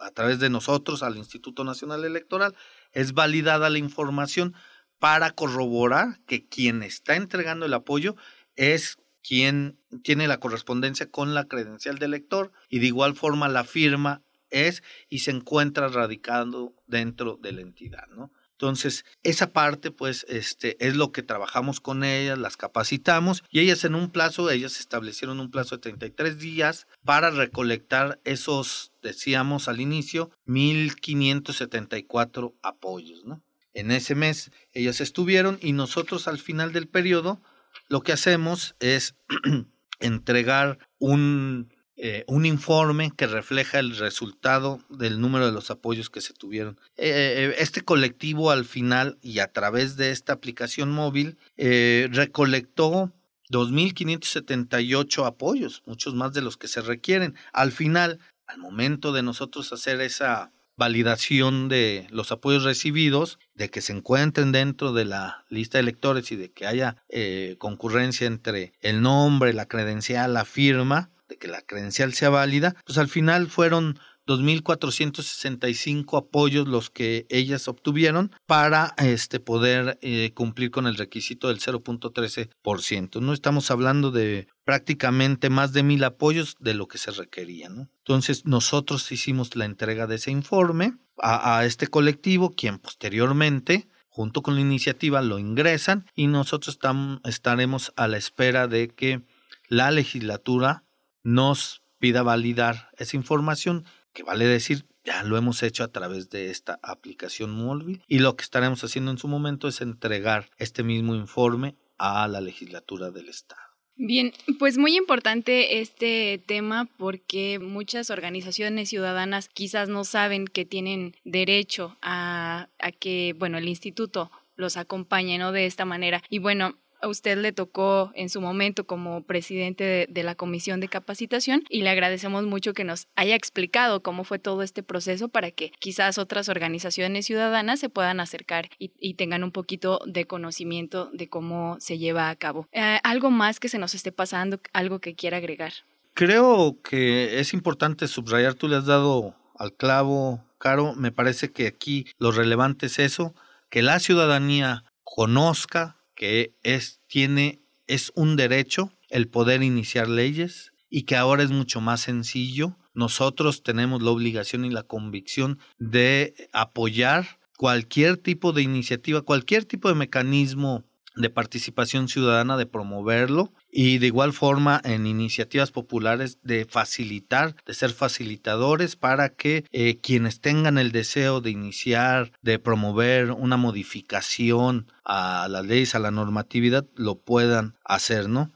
a 0.00 0.10
través 0.12 0.38
de 0.38 0.50
nosotros, 0.50 1.02
al 1.02 1.16
Instituto 1.16 1.64
Nacional 1.64 2.04
Electoral, 2.04 2.54
es 2.92 3.12
validada 3.12 3.70
la 3.70 3.78
información 3.78 4.54
para 4.98 5.32
corroborar 5.32 6.20
que 6.26 6.46
quien 6.46 6.82
está 6.82 7.16
entregando 7.16 7.66
el 7.66 7.74
apoyo 7.74 8.16
es 8.56 8.96
quien 9.22 9.78
tiene 10.02 10.26
la 10.26 10.40
correspondencia 10.40 11.10
con 11.10 11.34
la 11.34 11.44
credencial 11.44 11.98
del 11.98 12.12
lector 12.12 12.52
y 12.68 12.78
de 12.78 12.86
igual 12.86 13.14
forma 13.14 13.48
la 13.48 13.64
firma 13.64 14.22
es 14.50 14.82
y 15.08 15.20
se 15.20 15.30
encuentra 15.30 15.88
radicando 15.88 16.74
dentro 16.86 17.38
de 17.40 17.52
la 17.52 17.60
entidad, 17.60 18.06
¿no? 18.08 18.32
Entonces, 18.52 19.04
esa 19.22 19.52
parte, 19.52 19.92
pues, 19.92 20.26
este, 20.28 20.84
es 20.84 20.96
lo 20.96 21.12
que 21.12 21.22
trabajamos 21.22 21.78
con 21.78 22.02
ellas, 22.02 22.36
las 22.36 22.56
capacitamos 22.56 23.44
y 23.50 23.60
ellas 23.60 23.84
en 23.84 23.94
un 23.94 24.10
plazo, 24.10 24.50
ellas 24.50 24.80
establecieron 24.80 25.38
un 25.38 25.52
plazo 25.52 25.76
de 25.76 25.82
33 25.82 26.40
días 26.40 26.88
para 27.04 27.30
recolectar 27.30 28.20
esos, 28.24 28.90
decíamos 29.00 29.68
al 29.68 29.80
inicio, 29.80 30.32
1574 30.46 32.56
apoyos, 32.60 33.24
¿no? 33.24 33.40
En 33.78 33.92
ese 33.92 34.16
mes 34.16 34.50
ellas 34.72 35.00
estuvieron 35.00 35.56
y 35.62 35.72
nosotros 35.72 36.26
al 36.26 36.38
final 36.38 36.72
del 36.72 36.88
periodo 36.88 37.40
lo 37.88 38.02
que 38.02 38.10
hacemos 38.10 38.74
es 38.80 39.14
entregar 40.00 40.80
un, 40.98 41.72
eh, 41.94 42.24
un 42.26 42.44
informe 42.44 43.12
que 43.16 43.28
refleja 43.28 43.78
el 43.78 43.96
resultado 43.96 44.80
del 44.88 45.20
número 45.20 45.46
de 45.46 45.52
los 45.52 45.70
apoyos 45.70 46.10
que 46.10 46.20
se 46.20 46.34
tuvieron. 46.34 46.80
Eh, 46.96 47.52
eh, 47.52 47.54
este 47.58 47.82
colectivo 47.82 48.50
al 48.50 48.64
final 48.64 49.16
y 49.22 49.38
a 49.38 49.52
través 49.52 49.94
de 49.96 50.10
esta 50.10 50.32
aplicación 50.32 50.90
móvil 50.90 51.38
recolectó 51.56 53.12
2.578 53.48 55.24
apoyos, 55.24 55.84
muchos 55.86 56.16
más 56.16 56.32
de 56.32 56.42
los 56.42 56.56
que 56.56 56.66
se 56.66 56.80
requieren. 56.80 57.36
Al 57.52 57.70
final, 57.70 58.18
al 58.48 58.58
momento 58.58 59.12
de 59.12 59.22
nosotros 59.22 59.72
hacer 59.72 60.00
esa 60.00 60.50
validación 60.78 61.68
de 61.68 62.06
los 62.10 62.32
apoyos 62.32 62.62
recibidos, 62.62 63.38
de 63.54 63.68
que 63.68 63.82
se 63.82 63.92
encuentren 63.92 64.52
dentro 64.52 64.92
de 64.92 65.04
la 65.04 65.44
lista 65.50 65.76
de 65.76 65.82
electores 65.82 66.30
y 66.32 66.36
de 66.36 66.52
que 66.52 66.66
haya 66.66 66.96
eh, 67.08 67.56
concurrencia 67.58 68.26
entre 68.26 68.72
el 68.80 69.02
nombre, 69.02 69.52
la 69.52 69.66
credencial, 69.66 70.32
la 70.32 70.44
firma, 70.44 71.10
de 71.28 71.36
que 71.36 71.48
la 71.48 71.62
credencial 71.62 72.14
sea 72.14 72.30
válida, 72.30 72.76
pues 72.86 72.96
al 72.96 73.08
final 73.08 73.48
fueron 73.48 73.98
2.465 74.28 76.18
apoyos 76.18 76.68
los 76.68 76.90
que 76.90 77.26
ellas 77.30 77.66
obtuvieron 77.66 78.30
para 78.44 78.94
este, 78.98 79.40
poder 79.40 79.98
eh, 80.02 80.32
cumplir 80.34 80.70
con 80.70 80.86
el 80.86 80.96
requisito 80.96 81.48
del 81.48 81.60
0.13%. 81.60 83.20
No 83.22 83.32
estamos 83.32 83.70
hablando 83.70 84.10
de 84.10 84.46
prácticamente 84.64 85.48
más 85.48 85.72
de 85.72 85.82
mil 85.82 86.04
apoyos 86.04 86.56
de 86.60 86.74
lo 86.74 86.88
que 86.88 86.98
se 86.98 87.10
requería. 87.10 87.68
Entonces 87.68 88.44
nosotros 88.44 89.10
hicimos 89.10 89.56
la 89.56 89.64
entrega 89.64 90.06
de 90.06 90.16
ese 90.16 90.30
informe 90.30 90.98
a, 91.20 91.64
este 91.64 91.86
colectivo, 91.86 92.50
quien 92.50 92.78
posteriormente 92.78 93.88
junto 94.08 94.42
con 94.42 94.56
la 94.56 94.60
iniciativa 94.60 95.22
lo 95.22 95.38
ingresan 95.38 96.04
y 96.14 96.26
nosotros 96.26 96.78
estaremos 97.24 97.92
a 97.96 98.08
la 98.08 98.18
espera 98.18 98.68
de 98.68 98.88
que 98.88 99.22
la 99.68 99.90
legislatura 99.90 100.84
nos 101.22 101.82
pida 101.98 102.22
validar 102.22 102.90
esa 102.98 103.16
información 103.16 103.84
que 104.12 104.22
vale 104.22 104.46
decir, 104.46 104.86
ya 105.04 105.22
lo 105.22 105.36
hemos 105.36 105.62
hecho 105.62 105.84
a 105.84 105.88
través 105.88 106.30
de 106.30 106.50
esta 106.50 106.78
aplicación 106.82 107.50
móvil 107.50 108.02
y 108.08 108.18
lo 108.18 108.36
que 108.36 108.42
estaremos 108.42 108.82
haciendo 108.84 109.10
en 109.10 109.18
su 109.18 109.28
momento 109.28 109.68
es 109.68 109.80
entregar 109.80 110.50
este 110.58 110.82
mismo 110.82 111.14
informe 111.14 111.76
a 111.98 112.28
la 112.28 112.40
legislatura 112.40 113.10
del 113.10 113.28
Estado. 113.28 113.62
Bien, 114.00 114.32
pues 114.60 114.78
muy 114.78 114.96
importante 114.96 115.80
este 115.80 116.40
tema 116.46 116.88
porque 116.98 117.58
muchas 117.58 118.10
organizaciones 118.10 118.90
ciudadanas 118.90 119.48
quizás 119.48 119.88
no 119.88 120.04
saben 120.04 120.46
que 120.46 120.64
tienen 120.64 121.16
derecho 121.24 121.96
a, 122.00 122.68
a 122.78 122.92
que, 122.92 123.34
bueno, 123.36 123.58
el 123.58 123.66
instituto 123.66 124.30
los 124.54 124.76
acompañe, 124.76 125.36
¿no? 125.38 125.50
De 125.50 125.66
esta 125.66 125.84
manera. 125.84 126.22
Y 126.30 126.38
bueno, 126.38 126.76
a 127.00 127.08
usted 127.08 127.38
le 127.38 127.52
tocó 127.52 128.10
en 128.14 128.28
su 128.28 128.40
momento 128.40 128.86
como 128.86 129.22
presidente 129.22 130.06
de, 130.08 130.22
la 130.22 130.34
Comisión 130.34 130.80
de 130.80 130.88
Capacitación 130.88 131.64
y 131.68 131.82
le 131.82 131.90
agradecemos 131.90 132.44
mucho 132.44 132.74
que 132.74 132.84
nos 132.84 133.06
haya 133.16 133.34
explicado 133.34 134.02
cómo 134.02 134.24
fue 134.24 134.38
todo 134.38 134.62
este 134.62 134.82
proceso 134.82 135.28
para 135.28 135.50
que 135.50 135.72
quizás 135.78 136.18
otras 136.18 136.48
organizaciones 136.48 137.26
ciudadanas 137.26 137.80
se 137.80 137.88
puedan 137.88 138.20
acercar 138.20 138.68
y, 138.78 139.14
tengan 139.14 139.42
un 139.42 139.50
poquito 139.50 140.00
de 140.06 140.26
conocimiento 140.26 141.10
de 141.12 141.28
cómo 141.28 141.76
se 141.80 141.98
lleva 141.98 142.30
a 142.30 142.36
cabo. 142.36 142.68
Eh, 142.72 142.98
¿Algo 143.02 143.30
más 143.30 143.58
que 143.58 143.68
se 143.68 143.78
nos 143.78 143.94
esté 143.94 144.12
pasando, 144.12 144.60
algo 144.72 145.00
que 145.00 145.14
quiera 145.14 145.38
agregar? 145.38 145.72
Creo 146.14 146.76
que 146.82 147.40
es 147.40 147.52
importante 147.52 148.06
subrayar, 148.06 148.54
tú 148.54 148.68
le 148.68 148.76
has 148.76 148.86
dado 148.86 149.34
al 149.56 149.72
clavo, 149.72 150.44
Caro, 150.58 150.94
me 150.94 151.12
parece 151.12 151.52
que 151.52 151.68
aquí 151.68 152.06
lo 152.18 152.32
relevante 152.32 152.86
es 152.86 152.98
eso, 152.98 153.34
que 153.70 153.82
la 153.82 154.00
ciudadanía 154.00 154.84
conozca 155.04 155.97
que 156.18 156.52
es, 156.64 157.00
tiene, 157.06 157.62
es 157.86 158.10
un 158.16 158.34
derecho 158.34 158.92
el 159.08 159.28
poder 159.28 159.62
iniciar 159.62 160.08
leyes 160.08 160.72
y 160.90 161.04
que 161.04 161.16
ahora 161.16 161.44
es 161.44 161.52
mucho 161.52 161.80
más 161.80 162.00
sencillo. 162.00 162.76
Nosotros 162.92 163.62
tenemos 163.62 164.02
la 164.02 164.10
obligación 164.10 164.64
y 164.64 164.70
la 164.70 164.82
convicción 164.82 165.60
de 165.78 166.34
apoyar 166.52 167.38
cualquier 167.56 168.16
tipo 168.16 168.52
de 168.52 168.62
iniciativa, 168.62 169.22
cualquier 169.22 169.64
tipo 169.64 169.88
de 169.88 169.94
mecanismo 169.94 170.84
de 171.18 171.30
participación 171.30 172.08
ciudadana, 172.08 172.56
de 172.56 172.66
promoverlo 172.66 173.52
y 173.70 173.98
de 173.98 174.06
igual 174.06 174.32
forma 174.32 174.80
en 174.84 175.06
iniciativas 175.06 175.70
populares 175.70 176.38
de 176.42 176.64
facilitar, 176.64 177.56
de 177.66 177.74
ser 177.74 177.90
facilitadores 177.90 178.96
para 178.96 179.28
que 179.28 179.64
eh, 179.72 179.98
quienes 180.00 180.40
tengan 180.40 180.78
el 180.78 180.92
deseo 180.92 181.40
de 181.40 181.50
iniciar, 181.50 182.32
de 182.42 182.58
promover 182.58 183.32
una 183.32 183.56
modificación 183.56 184.86
a 185.08 185.48
las 185.48 185.66
leyes, 185.66 185.94
a 185.94 185.98
la 185.98 186.10
normatividad, 186.10 186.86
lo 186.94 187.16
puedan 187.16 187.74
hacer, 187.84 188.28
¿no? 188.28 188.52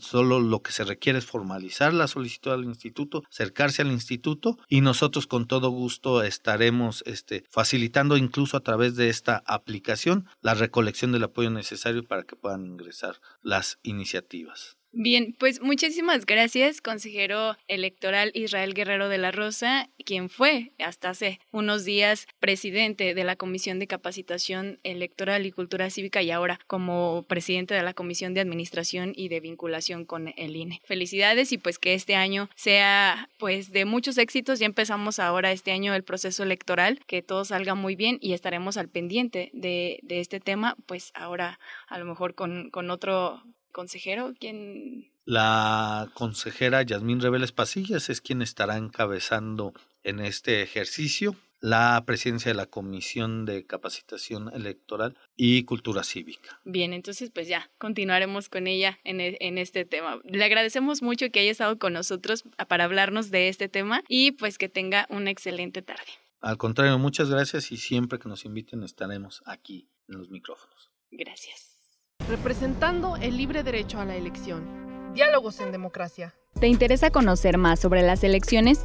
solo 0.00 0.40
lo 0.40 0.60
que 0.60 0.72
se 0.72 0.84
requiere 0.84 1.18
es 1.18 1.26
formalizar 1.26 1.94
la 1.94 2.08
solicitud 2.08 2.50
al 2.50 2.64
instituto, 2.64 3.22
acercarse 3.30 3.82
al 3.82 3.92
instituto 3.92 4.58
y 4.68 4.80
nosotros 4.80 5.26
con 5.26 5.46
todo 5.46 5.70
gusto 5.70 6.22
estaremos 6.22 7.04
este, 7.06 7.44
facilitando 7.48 8.16
incluso 8.16 8.56
a 8.56 8.60
través 8.60 8.96
de 8.96 9.08
esta 9.08 9.42
aplicación 9.46 10.26
la 10.40 10.54
recolección 10.54 11.12
del 11.12 11.24
apoyo 11.24 11.50
necesario 11.50 12.02
para 12.02 12.24
que 12.24 12.36
puedan 12.36 12.66
ingresar 12.66 13.20
las 13.42 13.78
iniciativas. 13.82 14.81
Bien, 14.94 15.34
pues 15.38 15.62
muchísimas 15.62 16.26
gracias, 16.26 16.82
consejero 16.82 17.56
electoral 17.66 18.30
Israel 18.34 18.74
Guerrero 18.74 19.08
de 19.08 19.16
la 19.16 19.30
Rosa, 19.30 19.88
quien 20.04 20.28
fue 20.28 20.72
hasta 20.78 21.08
hace 21.08 21.40
unos 21.50 21.86
días 21.86 22.26
presidente 22.40 23.14
de 23.14 23.24
la 23.24 23.36
Comisión 23.36 23.78
de 23.78 23.86
Capacitación 23.86 24.80
Electoral 24.82 25.46
y 25.46 25.50
Cultura 25.50 25.88
Cívica 25.88 26.20
y 26.20 26.30
ahora 26.30 26.60
como 26.66 27.24
presidente 27.26 27.72
de 27.72 27.82
la 27.82 27.94
Comisión 27.94 28.34
de 28.34 28.42
Administración 28.42 29.14
y 29.16 29.28
de 29.30 29.40
Vinculación 29.40 30.04
con 30.04 30.34
el 30.36 30.56
INE. 30.56 30.82
Felicidades 30.84 31.52
y 31.52 31.58
pues 31.58 31.78
que 31.78 31.94
este 31.94 32.14
año 32.14 32.50
sea 32.54 33.30
pues 33.38 33.72
de 33.72 33.86
muchos 33.86 34.18
éxitos. 34.18 34.58
Ya 34.58 34.66
empezamos 34.66 35.18
ahora 35.18 35.52
este 35.52 35.72
año 35.72 35.94
el 35.94 36.04
proceso 36.04 36.42
electoral, 36.42 37.00
que 37.06 37.22
todo 37.22 37.46
salga 37.46 37.74
muy 37.74 37.96
bien 37.96 38.18
y 38.20 38.34
estaremos 38.34 38.76
al 38.76 38.90
pendiente 38.90 39.48
de, 39.54 40.00
de 40.02 40.20
este 40.20 40.38
tema, 40.38 40.76
pues 40.84 41.12
ahora 41.14 41.58
a 41.88 41.98
lo 41.98 42.04
mejor 42.04 42.34
con, 42.34 42.68
con 42.68 42.90
otro 42.90 43.42
consejero? 43.72 44.34
¿Quién? 44.38 45.12
La 45.24 46.10
consejera 46.14 46.82
Yasmín 46.82 47.20
Reveles 47.20 47.52
Pasillas 47.52 48.10
es 48.10 48.20
quien 48.20 48.42
estará 48.42 48.76
encabezando 48.76 49.72
en 50.02 50.20
este 50.20 50.62
ejercicio 50.62 51.36
la 51.60 52.02
presidencia 52.04 52.50
de 52.50 52.56
la 52.56 52.66
Comisión 52.66 53.46
de 53.46 53.64
Capacitación 53.64 54.52
Electoral 54.52 55.16
y 55.36 55.62
Cultura 55.62 56.02
Cívica. 56.02 56.60
Bien, 56.64 56.92
entonces 56.92 57.30
pues 57.30 57.46
ya 57.46 57.70
continuaremos 57.78 58.48
con 58.48 58.66
ella 58.66 58.98
en, 59.04 59.20
e, 59.20 59.36
en, 59.40 59.58
este 59.58 59.84
tema. 59.84 60.20
Le 60.24 60.44
agradecemos 60.44 61.02
mucho 61.02 61.30
que 61.30 61.38
haya 61.38 61.52
estado 61.52 61.78
con 61.78 61.92
nosotros 61.92 62.42
para 62.68 62.84
hablarnos 62.84 63.30
de 63.30 63.48
este 63.48 63.68
tema 63.68 64.02
y 64.08 64.32
pues 64.32 64.58
que 64.58 64.68
tenga 64.68 65.06
una 65.08 65.30
excelente 65.30 65.82
tarde. 65.82 66.02
Al 66.40 66.58
contrario, 66.58 66.98
muchas 66.98 67.30
gracias 67.30 67.70
y 67.70 67.76
siempre 67.76 68.18
que 68.18 68.28
nos 68.28 68.44
inviten 68.44 68.82
estaremos 68.82 69.40
aquí 69.46 69.88
en 70.08 70.18
los 70.18 70.30
micrófonos. 70.30 70.90
Gracias 71.12 71.71
representando 72.28 73.16
el 73.16 73.36
libre 73.36 73.62
derecho 73.62 74.00
a 74.00 74.04
la 74.04 74.16
elección. 74.16 74.62
Diálogos 75.14 75.60
en 75.60 75.72
democracia. 75.72 76.34
¿Te 76.58 76.68
interesa 76.68 77.10
conocer 77.10 77.58
más 77.58 77.80
sobre 77.80 78.02
las 78.02 78.24
elecciones? 78.24 78.84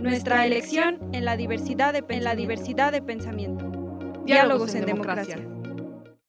Nuestra 0.00 0.44
elección 0.46 0.98
en 1.12 1.24
la 1.24 1.36
diversidad 1.36 1.92
de, 1.92 2.04
en 2.08 2.24
la 2.24 2.34
diversidad 2.34 2.92
de 2.92 3.02
pensamiento. 3.02 3.70
Diálogos, 4.24 4.74
en, 4.74 4.84
democracia. 4.84 5.38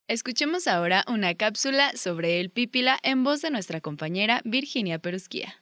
Escuchemos 0.07 0.67
ahora 0.67 1.03
una 1.07 1.35
cápsula 1.35 1.91
sobre 1.95 2.39
el 2.39 2.49
pípila 2.49 2.97
en 3.03 3.23
voz 3.23 3.41
de 3.41 3.51
nuestra 3.51 3.81
compañera 3.81 4.41
Virginia 4.45 4.99
Perusquía. 4.99 5.61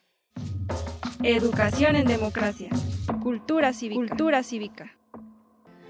Educación 1.24 1.96
en 1.96 2.06
democracia. 2.06 2.70
Cultura 3.24 3.74
cívica. 3.74 4.08
Cultura 4.08 4.44
cívica. 4.44 4.96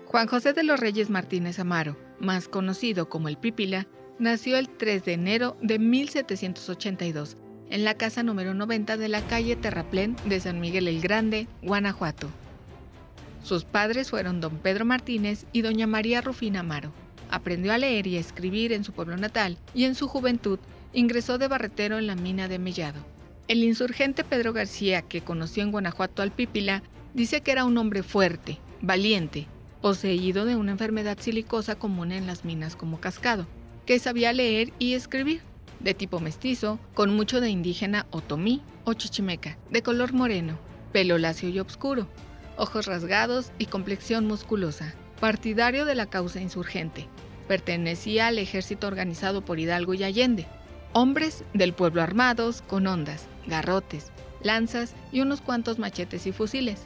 Juan 0.06 0.28
José 0.28 0.54
de 0.54 0.64
los 0.64 0.80
Reyes 0.80 1.10
Martínez 1.10 1.60
Amaro, 1.60 1.98
más 2.20 2.48
conocido 2.48 3.10
como 3.10 3.28
el 3.28 3.38
Pípila, 3.38 3.88
nació 4.20 4.58
el 4.58 4.70
3 4.70 5.04
de 5.04 5.14
enero 5.14 5.58
de 5.62 5.80
1782 5.80 7.38
en 7.70 7.84
la 7.84 7.96
casa 7.96 8.24
número 8.24 8.54
90 8.54 8.98
de 8.98 9.10
la 9.10 9.22
calle 9.22 9.56
Terraplén 9.56 10.16
de 10.26 10.40
San 10.40 10.60
Miguel 10.60 10.88
el 10.88 11.02
Grande, 11.02 11.48
Guanajuato. 11.62 12.30
Sus 13.44 13.64
padres 13.64 14.10
fueron 14.10 14.42
don 14.42 14.58
Pedro 14.58 14.86
Martínez 14.86 15.46
y 15.52 15.62
doña 15.62 15.88
María 15.88 16.22
Rufina 16.22 16.62
Amaro. 16.62 16.92
Aprendió 17.30 17.74
a 17.74 17.78
leer 17.78 18.08
y 18.08 18.18
a 18.18 18.20
escribir 18.20 18.72
en 18.72 18.84
su 18.84 18.92
pueblo 18.92 19.18
natal 19.18 19.58
y 19.74 19.84
en 19.84 19.96
su 19.96 20.08
juventud 20.08 20.60
ingresó 20.94 21.38
de 21.38 21.48
barretero 21.48 21.98
en 21.98 22.08
la 22.08 22.16
mina 22.16 22.48
de 22.48 22.60
Mellado. 22.60 23.00
El 23.48 23.64
insurgente 23.64 24.24
Pedro 24.24 24.54
García, 24.54 25.04
que 25.04 25.22
conoció 25.22 25.62
en 25.62 25.72
Guanajuato 25.72 26.22
al 26.22 26.32
Pípila, 26.32 26.82
dice 27.14 27.42
que 27.42 27.52
era 27.52 27.66
un 27.66 27.78
hombre 27.78 28.02
fuerte, 28.02 28.58
valiente, 28.82 29.48
poseído 29.82 30.46
de 30.46 30.56
una 30.56 30.72
enfermedad 30.72 31.20
silicosa 31.20 31.76
común 31.76 32.12
en 32.12 32.26
las 32.26 32.44
minas 32.46 32.76
como 32.76 33.00
cascado, 33.00 33.46
que 33.86 34.00
sabía 34.00 34.34
leer 34.34 34.74
y 34.80 34.94
escribir, 34.94 35.42
de 35.80 35.94
tipo 35.94 36.20
mestizo, 36.20 36.80
con 36.94 37.16
mucho 37.16 37.42
de 37.42 37.50
indígena 37.50 38.06
otomí 38.12 38.62
o 38.84 38.94
chichimeca, 38.94 39.58
de 39.70 39.82
color 39.84 40.14
moreno, 40.14 40.58
pelo 40.92 41.18
lacio 41.18 41.50
y 41.50 41.60
oscuro, 41.60 42.08
ojos 42.58 42.86
rasgados 42.86 43.52
y 43.58 43.66
complexión 43.66 44.26
musculosa, 44.26 44.94
partidario 45.20 45.86
de 45.86 45.96
la 45.96 46.06
causa 46.06 46.42
insurgente. 46.42 47.08
Pertenecía 47.48 48.28
al 48.28 48.40
ejército 48.40 48.88
organizado 48.88 49.44
por 49.44 49.60
Hidalgo 49.60 49.94
y 49.94 50.04
Allende. 50.04 50.48
Hombres 50.94 51.44
del 51.54 51.74
pueblo 51.74 52.02
armados 52.02 52.62
con 52.62 52.88
ondas, 52.88 53.28
garrotes, 53.48 54.12
lanzas 54.42 54.94
y 55.12 55.22
unos 55.22 55.42
cuantos 55.42 55.78
machetes 55.78 56.26
y 56.26 56.32
fusiles. 56.32 56.84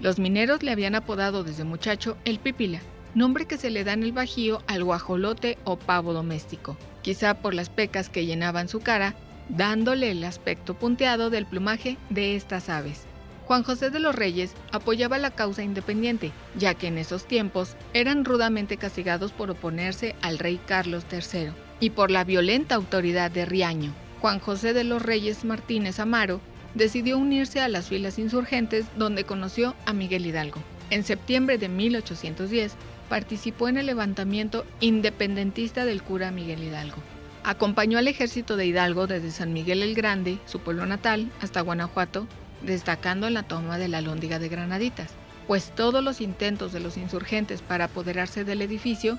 Los 0.00 0.18
mineros 0.18 0.62
le 0.62 0.70
habían 0.70 0.94
apodado 0.94 1.42
desde 1.42 1.64
muchacho 1.64 2.16
el 2.24 2.38
pipila, 2.38 2.80
nombre 3.14 3.46
que 3.46 3.56
se 3.56 3.70
le 3.70 3.84
da 3.84 3.92
en 3.92 4.02
el 4.02 4.12
Bajío 4.12 4.62
al 4.66 4.84
guajolote 4.84 5.58
o 5.64 5.76
pavo 5.76 6.12
doméstico, 6.12 6.76
quizá 7.02 7.34
por 7.34 7.54
las 7.54 7.70
pecas 7.70 8.08
que 8.08 8.26
llenaban 8.26 8.68
su 8.68 8.80
cara, 8.80 9.14
dándole 9.48 10.10
el 10.10 10.24
aspecto 10.24 10.74
punteado 10.74 11.30
del 11.30 11.46
plumaje 11.46 11.96
de 12.10 12.36
estas 12.36 12.68
aves. 12.68 13.02
Juan 13.46 13.62
José 13.62 13.88
de 13.88 13.98
los 13.98 14.14
Reyes 14.14 14.52
apoyaba 14.72 15.16
la 15.16 15.30
causa 15.30 15.62
independiente, 15.62 16.32
ya 16.54 16.74
que 16.74 16.88
en 16.88 16.98
esos 16.98 17.26
tiempos 17.26 17.76
eran 17.94 18.26
rudamente 18.26 18.76
castigados 18.76 19.32
por 19.32 19.50
oponerse 19.50 20.14
al 20.20 20.38
rey 20.38 20.60
Carlos 20.66 21.06
III 21.10 21.52
y 21.80 21.90
por 21.90 22.10
la 22.10 22.24
violenta 22.24 22.74
autoridad 22.74 23.30
de 23.30 23.46
Riaño. 23.46 23.94
Juan 24.20 24.38
José 24.38 24.74
de 24.74 24.84
los 24.84 25.00
Reyes 25.00 25.46
Martínez 25.46 25.98
Amaro 25.98 26.42
decidió 26.74 27.16
unirse 27.16 27.60
a 27.60 27.68
las 27.68 27.88
filas 27.88 28.18
insurgentes 28.18 28.84
donde 28.96 29.24
conoció 29.24 29.74
a 29.86 29.94
Miguel 29.94 30.26
Hidalgo. 30.26 30.60
En 30.90 31.02
septiembre 31.02 31.56
de 31.56 31.68
1810 31.68 32.74
participó 33.08 33.68
en 33.68 33.76
el 33.76 33.86
levantamiento 33.86 34.64
independentista 34.80 35.84
del 35.84 36.02
cura 36.02 36.30
Miguel 36.30 36.62
Hidalgo. 36.62 36.96
Acompañó 37.44 37.98
al 37.98 38.08
ejército 38.08 38.56
de 38.56 38.66
Hidalgo 38.66 39.06
desde 39.06 39.30
San 39.30 39.52
Miguel 39.52 39.82
el 39.82 39.94
Grande, 39.94 40.38
su 40.46 40.60
pueblo 40.60 40.86
natal, 40.86 41.30
hasta 41.40 41.60
Guanajuato, 41.60 42.26
destacando 42.62 43.26
en 43.26 43.34
la 43.34 43.44
toma 43.44 43.78
de 43.78 43.88
la 43.88 44.00
Lóndiga 44.00 44.38
de 44.38 44.48
Granaditas, 44.48 45.10
pues 45.46 45.72
todos 45.74 46.04
los 46.04 46.20
intentos 46.20 46.72
de 46.72 46.80
los 46.80 46.96
insurgentes 46.96 47.62
para 47.62 47.86
apoderarse 47.86 48.44
del 48.44 48.60
edificio, 48.62 49.18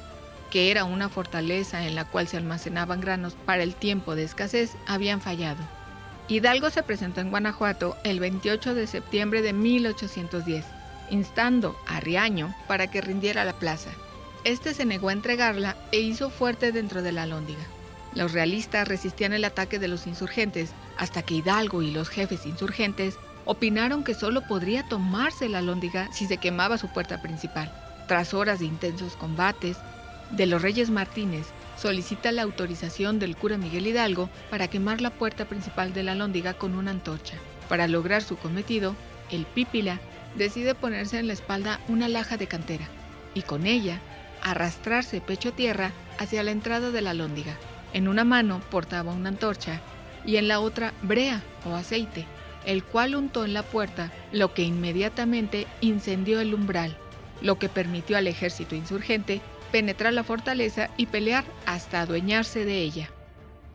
que 0.52 0.72
era 0.72 0.84
una 0.84 1.10
fortaleza 1.10 1.86
en 1.86 1.96
la 1.96 2.06
cual 2.06 2.28
se 2.28 2.38
almacenaban 2.38 3.02
granos 3.02 3.36
para 3.46 3.64
el 3.64 3.76
tiempo 3.76 4.16
de 4.16 4.24
escasez, 4.24 4.76
habían 4.86 5.22
fallado. 5.22 5.64
Hidalgo 6.28 6.70
se 6.70 6.84
presentó 6.84 7.22
en 7.22 7.32
Guanajuato 7.32 7.98
el 8.04 8.20
28 8.20 8.76
de 8.76 8.86
septiembre 8.86 9.42
de 9.42 9.54
1810, 9.54 10.66
instando 11.10 11.76
a 11.88 12.00
Riaño 12.00 12.56
para 12.68 12.90
que 12.90 13.02
rindiera 13.02 13.46
la 13.46 13.54
plaza. 13.54 13.92
Este 14.44 14.74
se 14.74 14.86
negó 14.86 15.10
a 15.10 15.14
entregarla 15.14 15.76
e 15.92 16.00
hizo 16.00 16.30
fuerte 16.30 16.72
dentro 16.72 17.02
de 17.02 17.12
la 17.12 17.26
Lóndiga. 17.26 17.64
Los 18.16 18.32
realistas 18.32 18.88
resistían 18.88 19.34
el 19.34 19.46
ataque 19.46 19.80
de 19.80 19.88
los 19.88 20.08
insurgentes 20.08 20.72
hasta 20.98 21.22
que 21.22 21.36
Hidalgo 21.36 21.82
y 21.82 21.92
los 21.92 22.10
jefes 22.10 22.46
insurgentes 22.46 23.18
opinaron 23.46 24.04
que 24.04 24.14
solo 24.14 24.42
podría 24.42 24.88
tomarse 24.88 25.50
la 25.50 25.62
lóndiga 25.62 26.12
si 26.12 26.26
se 26.26 26.38
quemaba 26.38 26.78
su 26.78 26.88
puerta 26.88 27.22
principal. 27.22 27.72
Tras 28.08 28.34
horas 28.34 28.60
de 28.60 28.66
intensos 28.66 29.16
combates, 29.16 29.78
de 30.32 30.46
los 30.46 30.62
Reyes 30.62 30.90
Martínez 30.90 31.48
solicita 31.78 32.32
la 32.32 32.44
autorización 32.44 33.20
del 33.20 33.36
cura 33.36 33.58
Miguel 33.58 33.88
Hidalgo 33.88 34.30
para 34.50 34.68
quemar 34.68 35.02
la 35.02 35.10
puerta 35.10 35.46
principal 35.46 35.94
de 35.94 36.04
la 36.04 36.16
lóndiga 36.16 36.54
con 36.54 36.76
una 36.76 36.92
antorcha. 36.92 37.36
Para 37.68 37.88
lograr 37.88 38.22
su 38.22 38.38
cometido, 38.38 38.96
el 39.32 39.46
pípila 39.46 40.00
decide 40.36 40.76
ponerse 40.76 41.20
en 41.20 41.28
la 41.28 41.34
espalda 41.34 41.80
una 41.88 42.08
laja 42.08 42.38
de 42.38 42.48
cantera 42.48 42.88
y 43.34 43.42
con 43.42 43.66
ella 43.66 44.00
arrastrarse 44.42 45.22
pecho 45.22 45.50
a 45.50 45.56
tierra 45.56 45.92
hacia 46.18 46.44
la 46.44 46.52
entrada 46.52 46.92
de 46.92 47.02
la 47.02 47.14
lóndiga. 47.14 47.58
En 47.94 48.08
una 48.08 48.24
mano 48.24 48.62
portaba 48.70 49.14
una 49.14 49.30
antorcha 49.30 49.82
y 50.26 50.38
en 50.38 50.48
la 50.48 50.60
otra 50.60 50.94
brea 51.02 51.42
o 51.66 51.76
aceite, 51.76 52.26
el 52.66 52.84
cual 52.84 53.16
untó 53.16 53.46
en 53.46 53.54
la 53.54 53.64
puerta, 53.64 54.12
lo 54.32 54.54
que 54.54 54.64
inmediatamente 54.64 55.66
incendió 55.82 56.40
el 56.40 56.54
umbral, 56.54 56.96
lo 57.42 57.58
que 57.58 57.70
permitió 57.70 58.18
al 58.18 58.28
ejército 58.28 58.76
insurgente 58.76 59.42
penetrar 59.72 60.14
la 60.14 60.24
fortaleza 60.24 60.90
y 60.98 61.08
pelear 61.08 61.46
hasta 61.66 62.02
adueñarse 62.02 62.66
de 62.66 62.80
ella. 62.82 63.10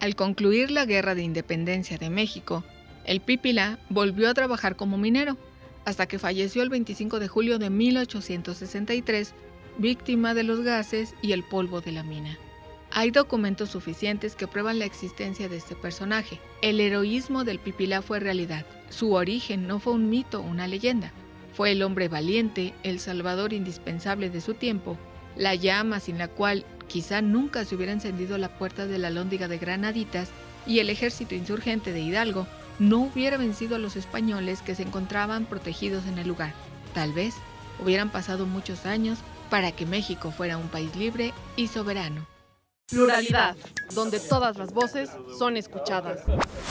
Al 0.00 0.16
concluir 0.16 0.70
la 0.70 0.84
Guerra 0.84 1.14
de 1.14 1.22
Independencia 1.22 1.98
de 1.98 2.10
México, 2.10 2.64
el 3.04 3.20
Pípila 3.20 3.78
volvió 3.88 4.28
a 4.28 4.34
trabajar 4.34 4.76
como 4.76 4.98
minero, 4.98 5.36
hasta 5.84 6.06
que 6.06 6.18
falleció 6.18 6.62
el 6.62 6.70
25 6.70 7.20
de 7.20 7.28
julio 7.28 7.58
de 7.58 7.70
1863, 7.70 9.34
víctima 9.78 10.34
de 10.34 10.44
los 10.44 10.60
gases 10.60 11.14
y 11.22 11.32
el 11.32 11.42
polvo 11.42 11.80
de 11.80 11.92
la 11.92 12.02
mina. 12.02 12.38
Hay 12.90 13.10
documentos 13.10 13.70
suficientes 13.70 14.36
que 14.36 14.46
prueban 14.46 14.78
la 14.78 14.84
existencia 14.84 15.48
de 15.48 15.56
este 15.56 15.74
personaje. 15.74 16.38
El 16.62 16.78
heroísmo 16.80 17.42
del 17.42 17.58
Pipilá 17.58 18.02
fue 18.02 18.20
realidad. 18.20 18.64
Su 18.88 19.14
origen 19.14 19.66
no 19.66 19.80
fue 19.80 19.94
un 19.94 20.08
mito 20.08 20.40
una 20.40 20.68
leyenda. 20.68 21.12
Fue 21.54 21.72
el 21.72 21.82
hombre 21.82 22.08
valiente, 22.08 22.72
el 22.84 23.00
salvador 23.00 23.52
indispensable 23.52 24.30
de 24.30 24.40
su 24.40 24.54
tiempo, 24.54 24.96
la 25.36 25.54
llama 25.54 25.98
sin 26.00 26.18
la 26.18 26.28
cual 26.28 26.64
quizá 26.86 27.20
nunca 27.20 27.64
se 27.64 27.74
hubiera 27.74 27.92
encendido 27.92 28.38
la 28.38 28.56
puerta 28.56 28.86
de 28.86 28.98
la 28.98 29.10
lóndiga 29.10 29.48
de 29.48 29.58
Granaditas 29.58 30.30
y 30.66 30.78
el 30.78 30.90
ejército 30.90 31.34
insurgente 31.34 31.92
de 31.92 32.00
Hidalgo 32.00 32.46
no 32.78 33.00
hubiera 33.00 33.36
vencido 33.36 33.76
a 33.76 33.78
los 33.78 33.96
españoles 33.96 34.62
que 34.62 34.74
se 34.74 34.82
encontraban 34.82 35.46
protegidos 35.46 36.06
en 36.06 36.18
el 36.18 36.28
lugar. 36.28 36.52
Tal 36.94 37.12
vez 37.12 37.34
hubieran 37.82 38.10
pasado 38.10 38.46
muchos 38.46 38.86
años 38.86 39.18
para 39.50 39.72
que 39.72 39.86
México 39.86 40.30
fuera 40.30 40.56
un 40.56 40.68
país 40.68 40.94
libre 40.96 41.32
y 41.56 41.68
soberano. 41.68 42.26
Pluralidad, 42.88 43.56
donde 43.94 44.20
todas 44.20 44.56
las 44.56 44.72
voces 44.72 45.10
son 45.38 45.56
escuchadas. 45.56 46.20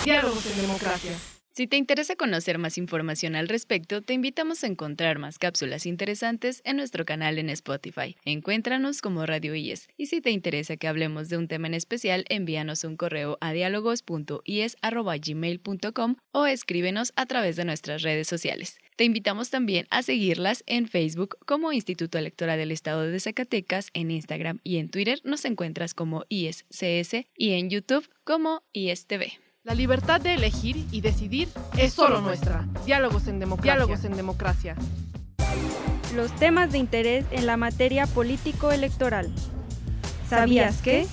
Diálogos 0.03 0.45
en 0.45 0.61
democracia. 0.61 1.17
Si 1.55 1.67
te 1.67 1.77
interesa 1.77 2.15
conocer 2.15 2.57
más 2.57 2.79
información 2.79 3.35
al 3.35 3.47
respecto, 3.47 4.01
te 4.01 4.15
invitamos 4.15 4.63
a 4.63 4.67
encontrar 4.67 5.19
más 5.19 5.37
cápsulas 5.37 5.85
interesantes 5.85 6.63
en 6.65 6.77
nuestro 6.77 7.05
canal 7.05 7.37
en 7.37 7.51
Spotify. 7.51 8.17
Encuéntranos 8.25 9.03
como 9.03 9.27
Radio 9.27 9.53
IES. 9.53 9.87
Y 9.95 10.07
si 10.07 10.19
te 10.19 10.31
interesa 10.31 10.77
que 10.77 10.87
hablemos 10.87 11.29
de 11.29 11.37
un 11.37 11.47
tema 11.47 11.67
en 11.67 11.75
especial, 11.75 12.25
envíanos 12.29 12.83
un 12.83 12.97
correo 12.97 13.37
a 13.39 13.53
diálogos.ies.gmail.com 13.53 16.15
o 16.31 16.47
escríbenos 16.47 17.13
a 17.15 17.27
través 17.27 17.55
de 17.55 17.65
nuestras 17.65 18.01
redes 18.01 18.27
sociales. 18.27 18.79
Te 18.95 19.03
invitamos 19.03 19.51
también 19.51 19.85
a 19.91 20.01
seguirlas 20.01 20.63
en 20.65 20.87
Facebook 20.87 21.37
como 21.45 21.71
Instituto 21.71 22.17
Electoral 22.17 22.57
del 22.57 22.71
Estado 22.71 23.03
de 23.03 23.19
Zacatecas, 23.19 23.89
en 23.93 24.09
Instagram 24.09 24.59
y 24.63 24.77
en 24.77 24.89
Twitter 24.89 25.21
nos 25.23 25.45
encuentras 25.45 25.93
como 25.93 26.25
IESCS 26.29 27.27
y 27.37 27.51
en 27.51 27.69
YouTube 27.69 28.09
como 28.23 28.63
IESTV. 28.73 29.52
La 29.63 29.75
libertad 29.75 30.19
de 30.19 30.33
elegir 30.33 30.85
y 30.91 30.99
decidir 30.99 31.47
es 31.77 31.93
solo 31.93 32.19
nuestra. 32.19 32.67
Diálogos 32.85 33.27
en 33.27 33.39
democracia. 33.39 33.75
Diálogos 33.75 34.03
en 34.03 34.17
democracia. 34.17 34.75
Los 36.13 36.35
temas 36.35 36.73
de 36.73 36.79
interés 36.79 37.25
en 37.31 37.45
la 37.45 37.55
materia 37.55 38.05
político-electoral. 38.05 39.33
¿Sabías 40.27 40.81
que? 40.81 41.07